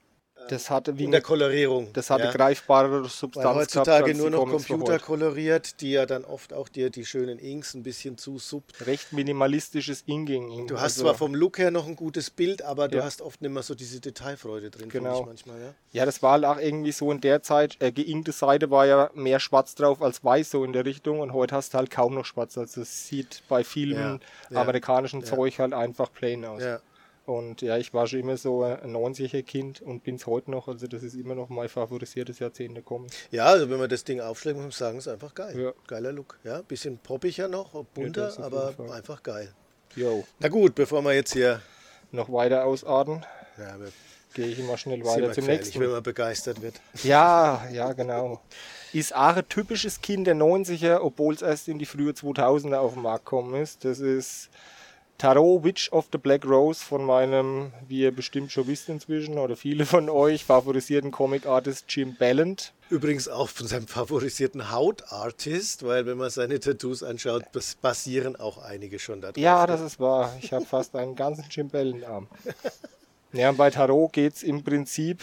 Das 0.49 0.71
hatte 0.71 0.99
wie 0.99 1.05
in 1.05 1.11
der 1.11 1.21
Kolorierung. 1.21 1.93
Das 1.93 2.11
hatte 2.11 2.25
ja. 2.25 2.33
greifbare 2.33 3.09
Substanz. 3.09 3.47
Weil 3.47 3.55
heutzutage 3.55 4.15
nur 4.15 4.31
noch 4.31 4.47
computerkoloriert, 4.47 5.81
die 5.81 5.93
ja 5.93 6.07
dann 6.07 6.25
oft 6.25 6.53
auch 6.53 6.69
dir 6.69 6.91
die 6.91 7.05
schönen 7.05 7.39
Inks 7.39 7.75
ein 7.75 7.83
bisschen 7.83 8.19
zu 8.19 8.39
sub. 8.39 8.65
Recht 8.81 9.13
minimalistisches 9.13 10.03
Inking. 10.07 10.67
Du 10.67 10.77
hast 10.77 10.83
also, 10.83 11.05
zwar 11.05 11.15
vom 11.15 11.35
Look 11.35 11.59
her 11.59 11.71
noch 11.71 11.87
ein 11.87 11.97
gutes 11.97 12.31
Bild, 12.31 12.63
aber 12.63 12.89
du 12.89 12.99
ja. 12.99 13.05
hast 13.05 13.23
oft 13.23 13.41
nicht 13.43 13.53
mehr 13.53 13.63
so 13.63 13.75
diese 13.75 14.01
Detailfreude 14.01 14.71
drin, 14.71 14.89
genau. 14.89 15.25
manchmal. 15.25 15.61
Ja? 15.61 15.75
ja, 15.93 16.07
das 16.07 16.23
war 16.23 16.43
auch 16.51 16.59
irgendwie 16.59 16.93
so 16.93 17.11
in 17.13 17.21
der 17.21 17.43
Zeit, 17.43 17.77
äh, 17.81 17.93
geinkte 17.93 18.33
Seite 18.33 18.71
war 18.71 18.87
ja 18.87 19.11
mehr 19.15 19.41
schwarz 19.41 19.75
drauf 19.75 20.03
als 20.03 20.25
weiß, 20.25 20.51
so 20.51 20.65
in 20.65 20.73
der 20.73 20.85
Richtung 20.85 21.21
und 21.21 21.33
heute 21.33 21.55
hast 21.55 21.75
du 21.75 21.79
halt 21.79 21.91
kaum 21.91 22.15
noch 22.15 22.25
schwarz. 22.25 22.57
Also 22.59 22.83
es 22.83 23.07
sieht 23.07 23.43
bei 23.49 23.65
vielen 23.65 24.21
amerikanischen 24.53 25.25
Zeug 25.25 25.59
halt 25.59 25.73
einfach 25.73 26.13
plain 26.13 26.45
aus. 26.45 26.63
Ja. 26.63 26.81
Und 27.31 27.63
ja, 27.63 27.77
ich 27.77 27.95
war 27.95 28.09
schon 28.09 28.19
immer 28.19 28.37
so 28.37 28.65
ein 28.65 28.93
90er-Kind 28.93 29.83
und 29.83 30.03
bin 30.03 30.17
es 30.17 30.27
heute 30.27 30.51
noch. 30.51 30.67
Also 30.67 30.89
das 30.89 31.05
ist 31.05 31.15
immer 31.15 31.37
noch 31.37 31.49
mein 31.49 31.69
favorisiertes 31.69 32.41
Jahrzehnt 32.41 32.77
der 32.77 32.83
Comics. 32.83 33.17
Ja, 33.31 33.45
also 33.45 33.71
wenn 33.71 33.79
man 33.79 33.89
das 33.89 34.03
Ding 34.03 34.21
aufschlägt, 34.21 34.57
muss 34.57 34.65
man 34.65 34.73
sagen, 34.73 34.99
ist 34.99 35.07
einfach 35.07 35.33
geil. 35.33 35.57
Ja. 35.57 35.73
Geiler 35.87 36.11
Look. 36.11 36.41
Ja, 36.43 36.61
bisschen 36.63 36.99
poppiger 36.99 37.47
noch, 37.47 37.85
bunter, 37.95 38.35
ja, 38.37 38.45
aber 38.45 38.75
einfach 38.93 39.23
geil. 39.23 39.55
Jo. 39.95 40.25
Na 40.41 40.49
gut, 40.49 40.75
bevor 40.75 41.03
wir 41.03 41.13
jetzt 41.15 41.33
hier 41.33 41.63
noch 42.11 42.33
weiter 42.33 42.65
ausarten, 42.65 43.25
ja, 43.57 43.77
gehe 44.35 44.49
ich 44.49 44.59
immer 44.59 44.77
schnell 44.77 45.05
weiter 45.05 45.31
zum 45.31 45.47
nächsten. 45.47 45.79
wenn 45.79 45.93
man 45.93 46.03
begeistert 46.03 46.61
wird. 46.61 46.81
Ja, 47.05 47.65
ja, 47.73 47.93
genau. 47.93 48.41
Ist 48.93 49.15
auch 49.15 49.37
ein 49.37 49.49
typisches 49.49 50.01
Kind 50.01 50.27
der 50.27 50.35
90er, 50.35 50.99
obwohl 50.99 51.35
es 51.35 51.43
erst 51.43 51.69
in 51.69 51.79
die 51.79 51.87
frühe 51.87 52.11
2000er 52.11 52.79
auf 52.79 52.95
den 52.95 53.03
Markt 53.03 53.27
gekommen 53.27 53.55
ist. 53.55 53.85
Das 53.85 54.01
ist 54.01 54.51
Tarot 55.21 55.63
Witch 55.63 55.93
of 55.93 56.09
the 56.13 56.17
Black 56.17 56.47
Rose 56.47 56.83
von 56.83 57.05
meinem, 57.05 57.73
wie 57.87 58.01
ihr 58.01 58.11
bestimmt 58.11 58.53
schon 58.53 58.67
wisst 58.67 58.89
inzwischen, 58.89 59.37
oder 59.37 59.55
viele 59.55 59.85
von 59.85 60.09
euch, 60.09 60.47
favorisierten 60.47 61.11
Comic-Artist 61.11 61.85
Jim 61.89 62.17
Ballant. 62.19 62.73
Übrigens 62.89 63.29
auch 63.29 63.51
von 63.51 63.67
seinem 63.67 63.87
favorisierten 63.87 64.71
Haut-Artist, 64.73 65.85
weil 65.85 66.07
wenn 66.07 66.17
man 66.17 66.31
seine 66.31 66.59
Tattoos 66.59 67.03
anschaut, 67.03 67.43
basieren 67.83 68.37
auch 68.37 68.57
einige 68.57 68.99
schon 68.99 69.21
da 69.21 69.33
drauf. 69.33 69.37
Ja, 69.37 69.67
das 69.67 69.83
ist 69.83 70.01
wahr. 70.01 70.35
Ich 70.41 70.55
habe 70.55 70.65
fast 70.65 70.97
einen 70.97 71.15
ganzen 71.15 71.45
Jim 71.51 71.69
Ballant-Arm. 71.69 72.27
ja, 73.35 73.51
und 73.51 73.59
bei 73.59 73.69
Tarot 73.69 74.15
geht 74.15 74.37
es 74.37 74.43
im 74.43 74.65
Prinzip 74.65 75.23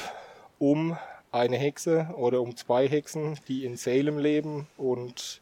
um 0.59 0.95
eine 1.31 1.57
Hexe 1.57 2.07
oder 2.15 2.41
um 2.41 2.55
zwei 2.55 2.87
Hexen, 2.87 3.39
die 3.47 3.65
in 3.65 3.77
Salem 3.77 4.19
leben 4.19 4.67
und 4.77 5.41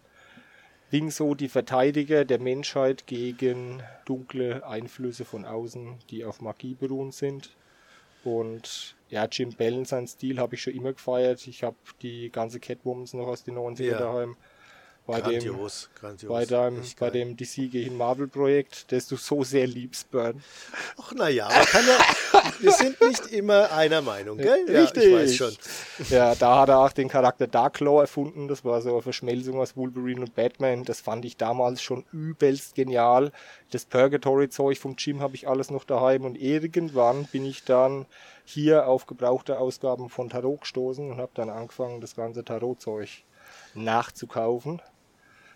Ding 0.95 1.11
so 1.11 1.35
die 1.35 1.49
Verteidiger 1.49 2.23
der 2.23 2.39
Menschheit 2.39 3.05
gegen 3.05 3.83
dunkle 4.05 4.65
Einflüsse 4.65 5.25
von 5.25 5.43
außen, 5.43 5.99
die 6.09 6.23
auf 6.23 6.39
Magie 6.39 6.73
beruhen 6.73 7.11
sind. 7.11 7.53
Und 8.23 8.95
ja, 9.09 9.25
Jim 9.29 9.51
Bellen, 9.51 9.83
sein 9.83 10.07
Stil 10.07 10.39
habe 10.39 10.55
ich 10.55 10.61
schon 10.61 10.73
immer 10.73 10.93
gefeiert. 10.93 11.45
Ich 11.47 11.63
habe 11.63 11.75
die 12.01 12.31
ganze 12.31 12.61
Catwomans 12.61 13.13
noch 13.13 13.27
aus 13.27 13.43
den 13.43 13.57
90er 13.57 13.83
ja. 13.83 13.97
daheim 13.99 14.37
bei 15.05 15.21
grandios, 15.21 15.89
dem, 15.93 15.99
grandios. 15.99 16.29
Bei, 16.29 16.45
deinem, 16.45 16.81
bei 16.99 17.09
dem 17.11 17.37
DC 17.37 17.71
gegen 17.71 17.95
Marvel 17.95 18.27
Projekt, 18.27 18.91
das 18.91 19.07
du 19.07 19.17
so 19.17 19.43
sehr 19.43 19.67
liebst, 19.67 20.09
Burn. 20.09 20.41
Ach 20.99 21.11
naja, 21.13 21.47
man 21.47 21.65
kann 21.65 21.85
ja, 21.85 22.41
wir 22.59 22.71
sind 22.71 22.99
nicht 23.01 23.27
immer 23.27 23.71
einer 23.71 24.01
Meinung, 24.01 24.37
gell? 24.37 24.65
Richtig. 24.67 25.03
Ja, 25.03 25.09
ich 25.09 25.15
weiß 25.15 25.35
schon. 25.35 25.55
Ja, 26.09 26.33
da 26.33 26.61
hat 26.61 26.69
er 26.69 26.79
auch 26.79 26.91
den 26.91 27.07
Charakter 27.07 27.45
Darklaw 27.45 28.01
erfunden. 28.01 28.47
Das 28.47 28.65
war 28.65 28.81
so 28.81 28.93
eine 28.93 29.01
Verschmelzung 29.03 29.59
aus 29.59 29.77
Wolverine 29.77 30.21
und 30.21 30.33
Batman. 30.33 30.83
Das 30.83 31.01
fand 31.01 31.23
ich 31.25 31.37
damals 31.37 31.83
schon 31.83 32.03
übelst 32.11 32.73
genial. 32.73 33.31
Das 33.71 33.85
Purgatory-Zeug 33.85 34.79
vom 34.79 34.95
Jim 34.97 35.21
habe 35.21 35.35
ich 35.35 35.47
alles 35.47 35.69
noch 35.69 35.83
daheim 35.83 36.25
und 36.25 36.35
irgendwann 36.35 37.25
bin 37.25 37.45
ich 37.45 37.63
dann 37.63 38.07
hier 38.43 38.87
auf 38.87 39.05
gebrauchte 39.05 39.59
Ausgaben 39.59 40.09
von 40.09 40.29
Tarot 40.29 40.61
gestoßen 40.61 41.11
und 41.11 41.17
habe 41.17 41.31
dann 41.35 41.49
angefangen, 41.49 42.01
das 42.01 42.15
ganze 42.15 42.43
Tarot-Zeug 42.43 43.23
nachzukaufen 43.75 44.81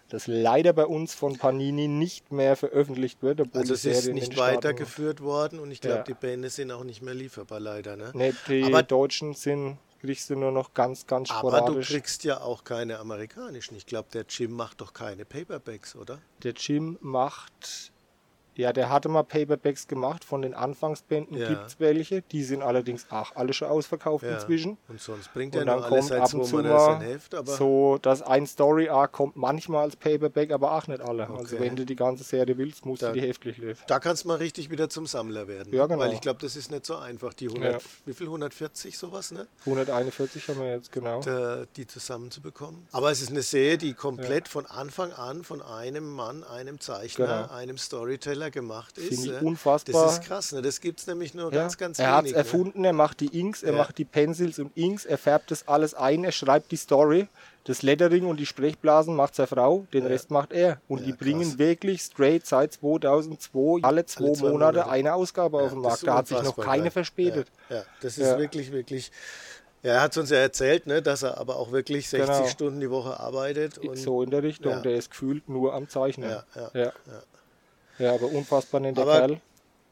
das 0.09 0.27
leider 0.27 0.73
bei 0.73 0.85
uns 0.85 1.13
von 1.13 1.37
Panini 1.37 1.87
nicht 1.87 2.31
mehr 2.31 2.55
veröffentlicht 2.55 3.21
wird. 3.21 3.41
also 3.55 3.73
es 3.73 3.85
ist 3.85 4.07
nicht 4.13 4.37
weitergeführt 4.37 5.21
worden 5.21 5.59
und 5.59 5.71
ich 5.71 5.81
glaube, 5.81 5.97
ja. 5.97 6.03
die 6.03 6.13
Bände 6.13 6.49
sind 6.49 6.71
auch 6.71 6.83
nicht 6.83 7.01
mehr 7.01 7.13
lieferbar, 7.13 7.59
leider. 7.59 7.95
Ne? 7.95 8.11
Nee, 8.13 8.33
die 8.47 8.63
aber, 8.63 8.83
deutschen 8.83 9.33
sind, 9.35 9.77
kriegst 10.01 10.29
du 10.29 10.35
nur 10.35 10.51
noch 10.51 10.73
ganz, 10.73 11.05
ganz 11.05 11.29
sporadisch. 11.29 11.69
Aber 11.69 11.79
du 11.79 11.85
kriegst 11.85 12.23
ja 12.23 12.41
auch 12.41 12.63
keine 12.63 12.99
amerikanischen. 12.99 13.75
Ich 13.75 13.85
glaube, 13.85 14.09
der 14.13 14.25
Jim 14.27 14.51
macht 14.51 14.81
doch 14.81 14.93
keine 14.93 15.25
Paperbacks, 15.25 15.95
oder? 15.95 16.19
Der 16.43 16.53
Jim 16.53 16.97
macht 17.01 17.91
ja, 18.59 18.73
der 18.73 18.89
hatte 18.89 19.07
mal 19.07 19.23
Paperbacks 19.23 19.87
gemacht. 19.87 20.25
Von 20.25 20.41
den 20.41 20.53
Anfangsbänden 20.53 21.37
ja. 21.37 21.47
gibt 21.47 21.67
es 21.67 21.79
welche. 21.79 22.21
Die 22.21 22.43
sind 22.43 22.61
allerdings 22.61 23.07
auch 23.09 23.35
alle 23.35 23.53
schon 23.53 23.69
ausverkauft 23.69 24.25
ja. 24.25 24.33
inzwischen. 24.33 24.77
Und 24.89 24.99
sonst 24.99 25.33
bringt 25.33 25.55
er 25.55 25.63
nur 25.63 25.85
alles 25.85 26.11
ab 26.11 26.33
und 26.33 26.43
zu 26.43 26.57
mal 26.57 26.99
Heft, 26.99 27.35
so, 27.45 27.97
dass 28.01 28.21
ein 28.21 28.45
Story 28.45 28.89
Arc 28.89 29.13
kommt 29.13 29.37
manchmal 29.37 29.83
als 29.83 29.95
Paperback, 29.95 30.51
aber 30.51 30.73
auch 30.73 30.87
nicht 30.87 31.01
alle. 31.01 31.23
Also 31.23 31.33
okay. 31.33 31.43
Also 31.43 31.59
wenn 31.61 31.75
du 31.77 31.85
die 31.85 31.95
ganze 31.95 32.25
Serie 32.25 32.57
willst, 32.57 32.85
musst 32.85 33.01
da, 33.01 33.13
du 33.13 33.13
die 33.13 33.21
heftlich 33.21 33.57
lesen. 33.57 33.81
Da 33.87 33.99
kannst 33.99 34.25
du 34.25 34.27
mal 34.27 34.35
richtig 34.35 34.69
wieder 34.69 34.89
zum 34.89 35.07
Sammler 35.07 35.47
werden. 35.47 35.73
Ja, 35.73 35.85
genau. 35.85 35.99
Weil 35.99 36.11
ich 36.11 36.21
glaube, 36.21 36.39
das 36.41 36.57
ist 36.57 36.69
nicht 36.69 36.85
so 36.85 36.97
einfach. 36.97 37.33
Die 37.33 37.47
100, 37.47 37.73
ja. 37.73 37.79
wie 38.05 38.13
viel? 38.13 38.27
140 38.27 38.97
sowas, 38.97 39.31
ne? 39.31 39.47
141 39.61 40.49
haben 40.49 40.59
wir 40.59 40.71
jetzt, 40.71 40.91
genau. 40.91 41.21
Da, 41.21 41.63
die 41.77 41.87
zusammenzubekommen. 41.87 42.87
Aber 42.91 43.09
es 43.09 43.21
ist 43.21 43.29
eine 43.29 43.41
Serie, 43.41 43.77
die 43.77 43.93
komplett 43.93 44.49
von 44.49 44.65
Anfang 44.65 45.13
an 45.13 45.43
von 45.45 45.61
einem 45.61 46.11
Mann, 46.11 46.43
einem 46.43 46.81
Zeichner, 46.81 47.43
genau. 47.43 47.53
einem 47.53 47.77
Storyteller 47.77 48.48
gemacht 48.51 48.97
ist. 48.97 49.21
Finde 49.21 49.37
ich 49.37 49.41
unfassbar. 49.41 50.05
Das 50.05 50.13
ist 50.13 50.23
krass, 50.23 50.51
ne? 50.51 50.61
das 50.61 50.81
gibt 50.81 50.99
es 50.99 51.07
nämlich 51.07 51.33
nur 51.33 51.51
ja. 51.53 51.61
ganz, 51.61 51.77
ganz 51.77 51.99
Er 51.99 52.15
hat 52.15 52.25
es 52.25 52.31
ne? 52.31 52.37
erfunden, 52.37 52.83
er 52.85 52.93
macht 52.93 53.19
die 53.19 53.39
Inks, 53.39 53.63
er 53.63 53.73
ja. 53.73 53.77
macht 53.77 53.97
die 53.97 54.05
Pencils 54.05 54.59
und 54.59 54.75
Inks, 54.75 55.05
er 55.05 55.17
färbt 55.17 55.51
das 55.51 55.67
alles 55.67 55.93
ein, 55.93 56.23
er 56.23 56.31
schreibt 56.31 56.71
die 56.71 56.77
Story. 56.77 57.27
Das 57.65 57.83
Lettering 57.83 58.25
und 58.25 58.37
die 58.37 58.47
Sprechblasen 58.47 59.15
macht 59.15 59.35
seine 59.35 59.47
Frau, 59.47 59.85
den 59.93 60.03
ja. 60.03 60.09
Rest 60.09 60.31
macht 60.31 60.53
er. 60.53 60.81
Und 60.87 61.05
die 61.05 61.11
bringen 61.11 61.41
krass. 61.41 61.57
wirklich 61.59 62.01
straight 62.01 62.45
seit 62.45 62.73
2002 62.73 63.83
alle 63.83 64.05
zwei, 64.05 64.23
alle 64.23 64.33
zwei 64.33 64.49
Monate, 64.49 64.79
Monate, 64.79 64.89
eine 64.89 65.13
Ausgabe 65.13 65.61
auf 65.61 65.71
den 65.71 65.81
Markt. 65.81 66.07
Da 66.07 66.15
hat 66.15 66.27
sich 66.27 66.41
noch 66.41 66.57
keine 66.57 66.89
verspätet. 66.89 67.47
Ja, 67.69 67.83
das 68.01 68.17
ist 68.17 68.37
wirklich, 68.39 68.71
wirklich. 68.71 69.11
Ja, 69.83 69.93
er 69.93 70.01
hat 70.01 70.17
uns 70.17 70.29
ja 70.29 70.37
erzählt, 70.37 70.87
ne, 70.87 71.01
dass 71.01 71.23
er 71.23 71.37
aber 71.37 71.55
auch 71.55 71.71
wirklich 71.71 72.09
60 72.09 72.35
genau. 72.35 72.47
Stunden 72.49 72.79
die 72.79 72.89
Woche 72.89 73.19
arbeitet. 73.19 73.77
Und 73.77 73.97
so 73.97 74.21
in 74.23 74.29
der 74.29 74.43
Richtung. 74.43 74.73
Ja. 74.73 74.79
Der 74.81 74.95
ist 74.95 75.11
gefühlt 75.11 75.47
nur 75.47 75.73
am 75.73 75.87
Zeichnen. 75.87 76.29
Ja, 76.29 76.43
ja, 76.55 76.71
ja. 76.73 76.93
Ja, 77.99 78.13
aber 78.13 78.27
unfassbar 78.27 78.81
netter 78.81 79.01
aber 79.01 79.17
Kerl. 79.17 79.41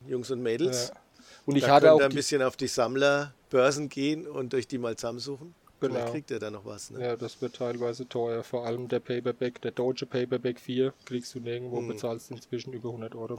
Jungs 0.08 0.32
und 0.32 0.42
Mädels. 0.42 0.90
Ja. 0.90 1.00
Und 1.46 1.56
ich 1.56 1.64
da 1.64 1.76
hatte 1.76 1.94
auch 1.94 2.02
ein 2.02 2.14
bisschen 2.14 2.42
auf 2.42 2.58
die 2.58 2.68
Sammlerbörsen 2.68 3.90
gehen 3.90 4.28
und 4.28 4.54
durch 4.54 4.68
die 4.68 4.78
mal 4.78 4.96
zusammensuchen. 4.96 5.54
Genau. 5.80 5.94
Vielleicht 5.94 6.12
kriegt 6.12 6.32
er 6.32 6.40
da 6.40 6.50
noch 6.50 6.66
was. 6.66 6.90
Ne? 6.90 7.02
Ja, 7.02 7.16
das 7.16 7.42
wird 7.42 7.56
teilweise 7.58 8.08
teuer. 8.10 8.44
Vor 8.44 8.66
allem 8.66 8.88
der 8.88 9.00
Paperback, 9.00 9.62
der 9.62 9.72
deutsche 9.72 10.06
Paperback 10.06 10.60
4, 10.60 10.94
kriegst 11.06 11.36
du 11.36 11.40
nirgendwo, 11.40 11.78
hm. 11.78 11.90
bezahlst 11.90 12.32
inzwischen 12.32 12.74
über 12.74 12.90
100 12.90 13.16
Euro. 13.16 13.38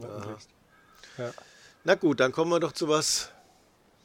Ja. 1.19 1.33
Na 1.85 1.95
gut, 1.97 2.21
dann 2.21 2.33
kommen 2.33 2.51
wir 2.51 2.61
doch 2.61 2.73
zu 2.73 2.89
was. 2.89 3.31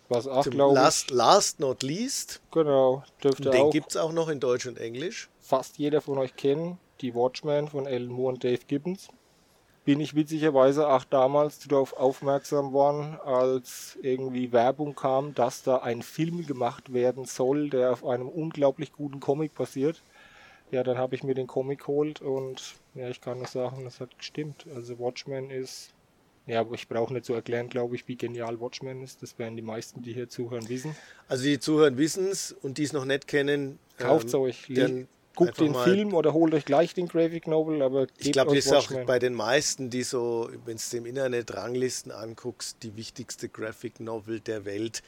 Was 0.09 0.27
auch, 0.27 0.43
glaube 0.43 0.75
last, 0.75 1.11
last 1.11 1.59
not 1.59 1.81
least. 1.81 2.41
Genau, 2.51 3.03
dürfte 3.23 3.49
Den 3.49 3.69
gibt 3.69 3.91
es 3.91 3.97
auch 3.97 4.11
noch 4.11 4.29
in 4.29 4.39
Deutsch 4.39 4.65
und 4.65 4.77
Englisch. 4.77 5.29
Fast 5.39 5.77
jeder 5.77 6.01
von 6.01 6.17
euch 6.17 6.35
kennt 6.35 6.77
die 7.01 7.15
Watchmen 7.15 7.67
von 7.67 7.87
Alan 7.87 8.07
Moore 8.07 8.33
und 8.33 8.43
Dave 8.43 8.59
Gibbons 8.67 9.07
bin 9.85 9.99
ich 9.99 10.15
witzigerweise 10.15 10.87
auch 10.87 11.03
damals 11.03 11.59
darauf 11.59 11.93
aufmerksam 11.93 12.71
worden, 12.71 13.17
als 13.23 13.97
irgendwie 14.01 14.51
Werbung 14.51 14.95
kam, 14.95 15.33
dass 15.33 15.63
da 15.63 15.77
ein 15.77 16.01
Film 16.01 16.45
gemacht 16.45 16.93
werden 16.93 17.25
soll, 17.25 17.69
der 17.69 17.91
auf 17.91 18.05
einem 18.05 18.29
unglaublich 18.29 18.93
guten 18.93 19.19
Comic 19.19 19.53
basiert. 19.55 20.01
Ja, 20.71 20.83
dann 20.83 20.97
habe 20.97 21.15
ich 21.15 21.23
mir 21.23 21.35
den 21.35 21.47
Comic 21.47 21.79
geholt 21.79 22.21
und 22.21 22.75
ja, 22.95 23.09
ich 23.09 23.21
kann 23.21 23.39
nur 23.39 23.47
sagen, 23.47 23.83
das 23.83 23.99
hat 23.99 24.17
gestimmt. 24.17 24.65
Also 24.73 24.97
Watchmen 24.99 25.49
ist, 25.49 25.91
ja, 26.47 26.61
aber 26.61 26.75
ich 26.75 26.87
brauche 26.87 27.13
nicht 27.13 27.25
zu 27.25 27.33
erklären, 27.33 27.69
glaube 27.69 27.95
ich, 27.95 28.07
wie 28.07 28.15
genial 28.15 28.59
Watchmen 28.59 29.03
ist. 29.03 29.21
Das 29.21 29.37
werden 29.37 29.55
die 29.55 29.61
meisten, 29.61 30.01
die 30.01 30.13
hier 30.13 30.29
zuhören, 30.29 30.67
wissen. 30.69 30.95
Also 31.27 31.43
die 31.43 31.59
zuhören 31.59 31.97
wissen 31.97 32.27
es 32.27 32.53
und 32.53 32.77
die 32.77 32.83
es 32.83 32.93
noch 32.93 33.05
nicht 33.05 33.27
kennen. 33.27 33.79
Kauft 33.97 34.33
ähm, 34.33 34.39
euch. 34.39 34.65
Dann 34.69 35.07
guckt 35.35 35.59
den 35.59 35.75
Film 35.75 36.13
oder 36.13 36.33
holt 36.33 36.53
euch 36.53 36.65
gleich 36.65 36.93
den 36.93 37.07
Graphic 37.07 37.47
Novel, 37.47 37.81
aber 37.81 38.07
ich 38.17 38.31
glaube, 38.31 38.55
das 38.55 38.65
ist 38.65 38.73
auch 38.73 39.05
bei 39.05 39.19
den 39.19 39.33
meisten, 39.33 39.89
die 39.89 40.03
so, 40.03 40.49
wenn 40.65 40.77
du 40.77 40.97
im 40.97 41.05
Internet 41.05 41.53
Ranglisten 41.53 42.11
anguckst, 42.11 42.77
die 42.83 42.95
wichtigste 42.95 43.49
Graphic 43.49 43.99
Novel 43.99 44.39
der 44.39 44.65
Welt 44.65 45.01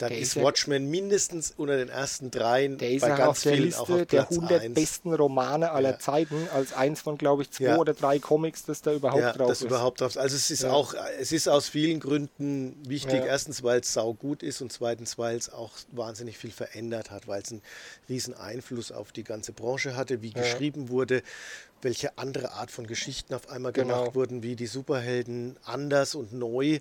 dann 0.00 0.12
ist, 0.12 0.36
ist 0.36 0.42
Watchmen 0.42 0.90
mindestens 0.90 1.52
unter 1.56 1.76
den 1.76 1.88
ersten 1.88 2.30
dreien 2.30 2.78
der 2.78 2.90
ist 2.90 3.02
bei 3.02 3.08
ganz 3.08 3.20
auf 3.20 3.42
der 3.42 3.52
vielen 3.52 3.64
Liste 3.64 3.80
auf 3.80 4.06
der 4.06 4.22
100 4.22 4.62
1. 4.62 4.74
besten 4.74 5.14
Romane 5.14 5.70
aller 5.72 5.90
ja. 5.90 5.98
Zeiten 5.98 6.48
als 6.54 6.72
eins 6.72 7.00
von 7.00 7.18
glaube 7.18 7.42
ich 7.42 7.50
zwei 7.50 7.64
ja. 7.64 7.76
oder 7.76 7.94
drei 7.94 8.18
Comics, 8.18 8.64
das 8.64 8.82
da 8.82 8.92
überhaupt 8.92 9.20
ja, 9.20 9.32
drauf 9.32 9.48
das 9.48 9.60
ist. 9.60 9.66
Überhaupt 9.66 10.00
drauf. 10.00 10.16
Also 10.16 10.36
es 10.36 10.50
ist 10.50 10.64
auch, 10.64 10.94
es 11.18 11.32
ist 11.32 11.48
aus 11.48 11.68
vielen 11.68 12.00
Gründen 12.00 12.76
wichtig. 12.86 13.22
Erstens, 13.24 13.62
weil 13.62 13.80
es 13.80 13.92
sau 13.92 14.14
gut 14.14 14.42
ist 14.42 14.60
und 14.60 14.72
zweitens, 14.72 15.18
weil 15.18 15.36
es 15.36 15.52
auch 15.52 15.72
wahnsinnig 15.92 16.38
viel 16.38 16.50
verändert 16.50 17.10
hat, 17.10 17.28
weil 17.28 17.42
es 17.42 17.50
einen 17.50 17.62
riesen 18.08 18.34
Einfluss 18.34 18.92
auf 18.92 19.12
die 19.12 19.24
ganze 19.24 19.52
Branche 19.52 19.96
hatte, 19.96 20.22
wie 20.22 20.32
geschrieben 20.32 20.88
wurde 20.88 21.22
welche 21.82 22.18
andere 22.18 22.52
Art 22.52 22.70
von 22.70 22.86
Geschichten 22.86 23.32
auf 23.32 23.48
einmal 23.48 23.72
genau. 23.72 24.00
gemacht 24.00 24.14
wurden, 24.14 24.42
wie 24.42 24.54
die 24.54 24.66
Superhelden 24.66 25.56
anders 25.64 26.14
und 26.14 26.30
neu 26.32 26.80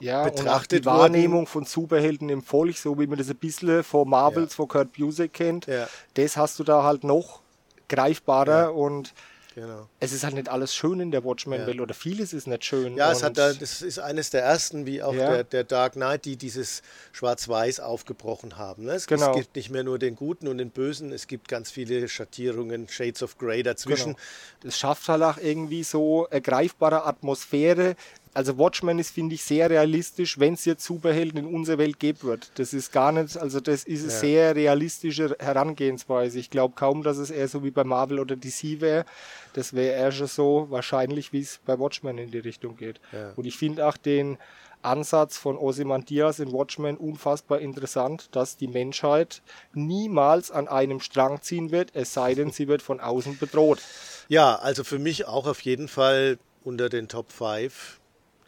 ja, 0.00 0.24
betrachtet 0.24 0.86
und 0.86 0.92
die 0.92 0.98
Wahrnehmung 0.98 1.40
wurden. 1.40 1.46
von 1.46 1.64
Superhelden 1.64 2.28
im 2.28 2.42
Volk, 2.42 2.76
so 2.76 2.98
wie 2.98 3.06
man 3.06 3.18
das 3.18 3.30
ein 3.30 3.36
bisschen 3.36 3.82
von 3.84 4.08
Marvels, 4.08 4.52
ja. 4.52 4.56
von 4.56 4.68
Kurt 4.68 4.92
Busiek 4.92 5.32
kennt, 5.32 5.66
ja. 5.66 5.88
das 6.14 6.36
hast 6.36 6.58
du 6.58 6.64
da 6.64 6.82
halt 6.82 7.04
noch 7.04 7.40
greifbarer 7.88 8.64
ja. 8.64 8.68
und 8.68 9.14
Genau. 9.54 9.88
Es 10.00 10.12
ist 10.12 10.24
halt 10.24 10.34
nicht 10.34 10.48
alles 10.48 10.74
schön 10.74 10.98
in 10.98 11.12
der 11.12 11.22
Watchmen-Welt 11.22 11.76
ja. 11.76 11.82
oder 11.82 11.94
vieles 11.94 12.32
ist 12.32 12.48
nicht 12.48 12.64
schön. 12.64 12.96
Ja, 12.96 13.12
es 13.12 13.22
hat 13.22 13.38
da, 13.38 13.52
das 13.52 13.82
ist 13.82 14.00
eines 14.00 14.30
der 14.30 14.42
ersten, 14.42 14.84
wie 14.84 15.00
auch 15.00 15.14
ja. 15.14 15.30
der, 15.30 15.44
der, 15.44 15.64
Dark 15.64 15.92
Knight, 15.92 16.24
die 16.24 16.36
dieses 16.36 16.82
Schwarz-Weiß 17.12 17.78
aufgebrochen 17.78 18.56
haben. 18.56 18.86
Ne? 18.86 18.94
Es, 18.94 19.06
genau. 19.06 19.30
es, 19.30 19.36
gibt 19.36 19.54
nicht 19.54 19.70
mehr 19.70 19.84
nur 19.84 20.00
den 20.00 20.16
Guten 20.16 20.48
und 20.48 20.58
den 20.58 20.70
Bösen, 20.70 21.12
es 21.12 21.28
gibt 21.28 21.46
ganz 21.46 21.70
viele 21.70 22.08
Schattierungen, 22.08 22.88
Shades 22.88 23.22
of 23.22 23.38
Grey 23.38 23.62
dazwischen. 23.62 24.14
Genau. 24.14 24.68
Es 24.68 24.76
schafft 24.76 25.08
halt 25.08 25.22
auch 25.22 25.38
irgendwie 25.38 25.84
so 25.84 26.26
ergreifbare 26.30 27.06
Atmosphäre, 27.06 27.94
also 28.34 28.58
Watchmen 28.58 28.98
ist, 28.98 29.10
finde 29.10 29.36
ich, 29.36 29.44
sehr 29.44 29.70
realistisch, 29.70 30.38
wenn 30.40 30.54
es 30.54 30.64
jetzt 30.64 30.84
Superhelden 30.84 31.38
in 31.38 31.54
unserer 31.54 31.78
Welt 31.78 32.00
geben 32.00 32.24
wird. 32.24 32.50
Das 32.56 32.74
ist 32.74 32.92
gar 32.92 33.12
nicht, 33.12 33.36
also 33.36 33.60
das 33.60 33.84
ist 33.84 34.02
eine 34.02 34.12
ja. 34.12 34.18
sehr 34.18 34.56
realistische 34.56 35.36
Herangehensweise. 35.38 36.40
Ich 36.40 36.50
glaube 36.50 36.74
kaum, 36.76 37.04
dass 37.04 37.16
es 37.16 37.30
eher 37.30 37.46
so 37.46 37.62
wie 37.62 37.70
bei 37.70 37.84
Marvel 37.84 38.18
oder 38.18 38.34
DC 38.34 38.80
wäre. 38.80 39.04
Das 39.52 39.72
wäre 39.72 39.96
eher 39.96 40.10
schon 40.10 40.26
so 40.26 40.66
wahrscheinlich, 40.68 41.32
wie 41.32 41.40
es 41.40 41.60
bei 41.64 41.78
Watchmen 41.78 42.18
in 42.18 42.32
die 42.32 42.38
Richtung 42.38 42.76
geht. 42.76 43.00
Ja. 43.12 43.32
Und 43.36 43.46
ich 43.46 43.56
finde 43.56 43.86
auch 43.86 43.96
den 43.96 44.36
Ansatz 44.82 45.38
von 45.38 45.56
Ozymandias 45.56 46.40
in 46.40 46.52
Watchmen 46.52 46.96
unfassbar 46.96 47.60
interessant, 47.60 48.28
dass 48.32 48.56
die 48.56 48.68
Menschheit 48.68 49.42
niemals 49.72 50.50
an 50.50 50.68
einem 50.68 51.00
Strang 51.00 51.40
ziehen 51.40 51.70
wird, 51.70 51.92
es 51.94 52.12
sei 52.12 52.34
denn, 52.34 52.50
sie 52.50 52.68
wird 52.68 52.82
von 52.82 53.00
außen 53.00 53.38
bedroht. 53.38 53.80
Ja, 54.28 54.56
also 54.56 54.84
für 54.84 54.98
mich 54.98 55.26
auch 55.26 55.46
auf 55.46 55.60
jeden 55.62 55.88
Fall 55.88 56.38
unter 56.64 56.88
den 56.88 57.08
Top 57.08 57.32
5 57.32 58.00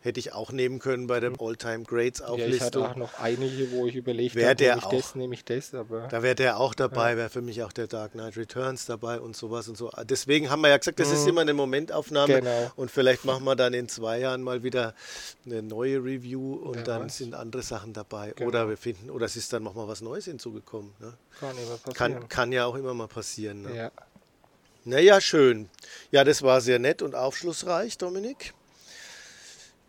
Hätte 0.07 0.21
ich 0.21 0.33
auch 0.33 0.53
nehmen 0.53 0.79
können 0.79 1.09
bei 1.09 1.19
der 1.19 1.31
mhm. 1.31 1.37
All-Time 1.40 1.83
Greats 1.83 2.23
Auflistung. 2.23 2.49
Ja, 2.51 2.55
ich 2.55 2.62
hatte 2.62 2.90
auch 2.90 2.95
noch 2.95 3.19
einige, 3.19 3.73
wo 3.73 3.88
ich 3.88 3.97
überlegt 3.97 4.37
habe, 4.37 4.55
nehme 4.55 4.79
ich 4.79 4.85
das, 4.85 5.14
nehme 5.16 5.35
ich 5.35 5.45
das. 5.45 5.75
Aber 5.75 6.07
da 6.07 6.23
wäre 6.23 6.37
der 6.37 6.61
auch 6.61 6.75
dabei, 6.75 7.11
ja. 7.11 7.16
wäre 7.16 7.29
für 7.29 7.42
mich 7.42 7.64
auch 7.64 7.73
der 7.73 7.88
Dark 7.88 8.12
Knight 8.12 8.37
Returns 8.37 8.87
dabei 8.87 9.19
und 9.19 9.37
sowas 9.37 9.66
und 9.69 9.77
so. 9.77 9.90
Deswegen 10.05 10.49
haben 10.49 10.61
wir 10.61 10.69
ja 10.69 10.77
gesagt, 10.77 11.01
das 11.01 11.09
mhm. 11.09 11.14
ist 11.14 11.27
immer 11.27 11.40
eine 11.40 11.55
Momentaufnahme 11.55 12.35
genau. 12.35 12.71
und 12.77 12.92
vielleicht 12.92 13.25
machen 13.25 13.42
wir 13.42 13.57
dann 13.57 13.75
in 13.75 13.88
zwei 13.88 14.21
Jahren 14.21 14.45
mal 14.45 14.62
wieder 14.62 14.95
eine 15.45 15.61
neue 15.64 15.99
Review 15.99 16.55
und 16.55 16.77
ja, 16.77 16.83
dann 16.83 17.07
weiß. 17.07 17.16
sind 17.16 17.35
andere 17.35 17.62
Sachen 17.62 17.92
dabei. 17.92 18.33
Genau. 18.37 18.47
Oder 18.47 18.69
wir 18.69 18.77
finden, 18.77 19.11
oder 19.11 19.27
es 19.27 19.35
ist 19.35 19.53
dann 19.53 19.64
nochmal 19.64 19.88
was 19.88 20.03
Neues 20.03 20.27
hinzugekommen. 20.27 20.92
Ne? 21.01 21.14
Kann, 21.40 21.95
kann, 21.95 22.29
kann, 22.29 22.53
ja 22.53 22.64
auch 22.66 22.77
immer 22.77 22.95
mal 22.95 23.09
passieren. 23.09 23.62
Ne? 23.62 23.77
Ja. 23.77 23.90
Naja, 24.85 25.21
schön. 25.21 25.69
Ja, 26.12 26.23
das 26.23 26.42
war 26.42 26.61
sehr 26.61 26.79
nett 26.79 27.03
und 27.03 27.16
aufschlussreich, 27.16 27.99
Dominik. 27.99 28.55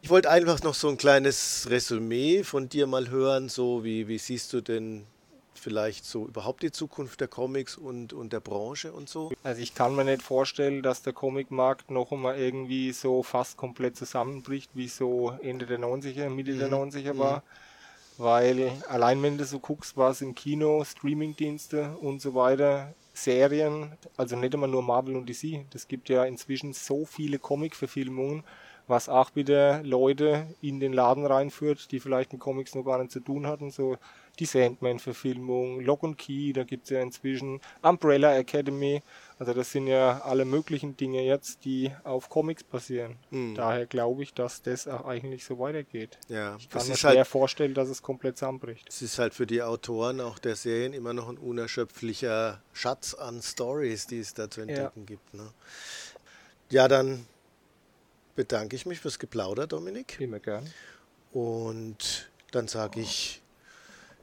Ich 0.01 0.10
wollte 0.10 0.29
einfach 0.29 0.62
noch 0.62 0.73
so 0.73 0.89
ein 0.89 0.97
kleines 0.97 1.67
Resümee 1.69 2.43
von 2.43 2.69
dir 2.69 2.88
mal 2.88 3.10
hören. 3.10 3.49
So, 3.49 3.83
wie, 3.83 4.07
wie 4.07 4.17
siehst 4.17 4.53
du 4.53 4.62
denn 4.62 5.05
vielleicht 5.53 6.05
so 6.05 6.25
überhaupt 6.25 6.63
die 6.63 6.71
Zukunft 6.71 7.19
der 7.19 7.27
Comics 7.27 7.75
und, 7.77 8.13
und 8.13 8.31
der 8.31 8.39
Branche 8.39 8.93
und 8.93 9.10
so? 9.10 9.31
Also 9.43 9.62
ich 9.62 9.73
kann 9.73 9.95
mir 9.95 10.05
nicht 10.05 10.21
vorstellen, 10.21 10.81
dass 10.81 11.01
der 11.01 11.13
Comicmarkt 11.13 11.91
noch 11.91 12.12
einmal 12.12 12.38
irgendwie 12.38 12.91
so 12.93 13.23
fast 13.23 13.57
komplett 13.57 13.97
zusammenbricht, 13.97 14.71
wie 14.75 14.88
so 14.88 15.33
Ende 15.41 15.65
der 15.65 15.79
90er, 15.79 16.29
Mitte 16.29 16.53
mhm. 16.53 16.60
der 16.60 16.69
90er 16.69 17.17
war. 17.17 17.38
Mhm. 17.38 17.41
Weil 18.19 18.71
allein 18.88 19.21
wenn 19.21 19.38
du 19.38 19.45
so 19.45 19.60
guckst, 19.60 19.95
was 19.95 20.21
im 20.21 20.33
Kino, 20.33 20.83
Streamingdienste 20.83 21.97
und 22.01 22.21
so 22.21 22.33
weiter, 22.33 22.93
Serien, 23.13 23.91
also 24.15 24.36
nicht 24.36 24.53
immer 24.53 24.67
nur 24.67 24.81
Marvel 24.81 25.15
und 25.15 25.27
DC, 25.27 25.65
das 25.71 25.88
gibt 25.88 26.10
ja 26.10 26.23
inzwischen 26.25 26.73
so 26.73 27.05
viele 27.05 27.39
Comic-Verfilmungen 27.39 28.43
was 28.88 29.10
auch 29.10 29.36
wieder 29.36 29.84
Leute 29.84 30.47
in 30.62 30.80
den 30.80 30.93
Laden 30.93 31.26
reinführt, 31.26 31.91
die 31.91 32.00
vielleicht 32.00 32.32
mit 32.32 32.41
Comics 32.41 32.73
noch 32.73 32.84
gar 32.84 32.97
nichts 32.97 33.13
zu 33.13 33.19
tun 33.19 33.45
hatten, 33.45 33.69
so 33.69 33.97
die 34.39 34.45
Sandman-Verfilmung, 34.45 35.82
Lock 35.82 36.04
and 36.04 36.17
Key, 36.17 36.54
da 36.54 36.63
gibt 36.63 36.86
es 36.86 36.91
ja 36.91 37.02
inzwischen 37.02 37.60
Umbrella 37.82 38.36
Academy, 38.38 39.02
also 39.39 39.54
das 39.54 39.71
sind 39.71 39.88
ja 39.88 40.21
alle 40.21 40.45
möglichen 40.45 40.95
Dinge 40.95 41.23
jetzt, 41.23 41.65
die 41.65 41.91
auf 42.04 42.30
Comics 42.30 42.63
basieren. 42.63 43.17
Mhm. 43.30 43.56
Daher 43.56 43.86
glaube 43.86 44.23
ich, 44.23 44.34
dass 44.34 44.62
das 44.62 44.88
auch 44.88 45.06
eigentlich 45.06 45.43
so 45.45 45.60
weitergeht. 45.60 46.17
Ja, 46.28 46.56
ich 46.58 46.69
kann 46.69 46.88
mir 46.88 46.95
schwer 46.95 47.17
halt, 47.17 47.28
vorstellen, 47.28 47.73
dass 47.73 47.89
es 47.89 48.02
komplett 48.02 48.38
zusammenbricht. 48.38 48.88
Es 48.89 49.02
ist 49.02 49.19
halt 49.19 49.34
für 49.34 49.45
die 49.45 49.62
Autoren 49.62 50.21
auch 50.21 50.39
der 50.39 50.56
Serien 50.56 50.93
immer 50.93 51.13
noch 51.13 51.30
ein 51.30 51.38
unerschöpflicher 51.38 52.62
Schatz 52.73 53.13
an 53.13 53.41
Stories, 53.41 54.08
die 54.08 54.19
es 54.19 54.34
da 54.34 54.50
zu 54.50 54.62
entdecken 54.62 55.02
ja. 55.02 55.06
gibt. 55.06 55.34
Ne? 55.34 55.50
Ja, 56.69 56.88
dann 56.88 57.26
bedanke 58.38 58.76
ich 58.78 58.86
mich 58.86 59.02
fürs 59.02 59.19
Geplauder, 59.19 59.67
Dominik. 59.67 60.21
Immer 60.21 60.39
gern. 60.39 60.65
Und 61.34 62.30
dann 62.52 62.69
sage 62.69 63.02
ich 63.02 63.41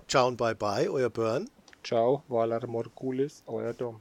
Ciao 0.08 0.26
und 0.28 0.38
Bye 0.38 0.54
Bye, 0.54 0.90
euer 0.90 1.10
Burn. 1.10 1.50
Ciao, 1.82 2.22
Valar 2.28 2.66
Morgulis, 2.66 3.42
euer 3.46 3.74
Dom. 3.74 4.00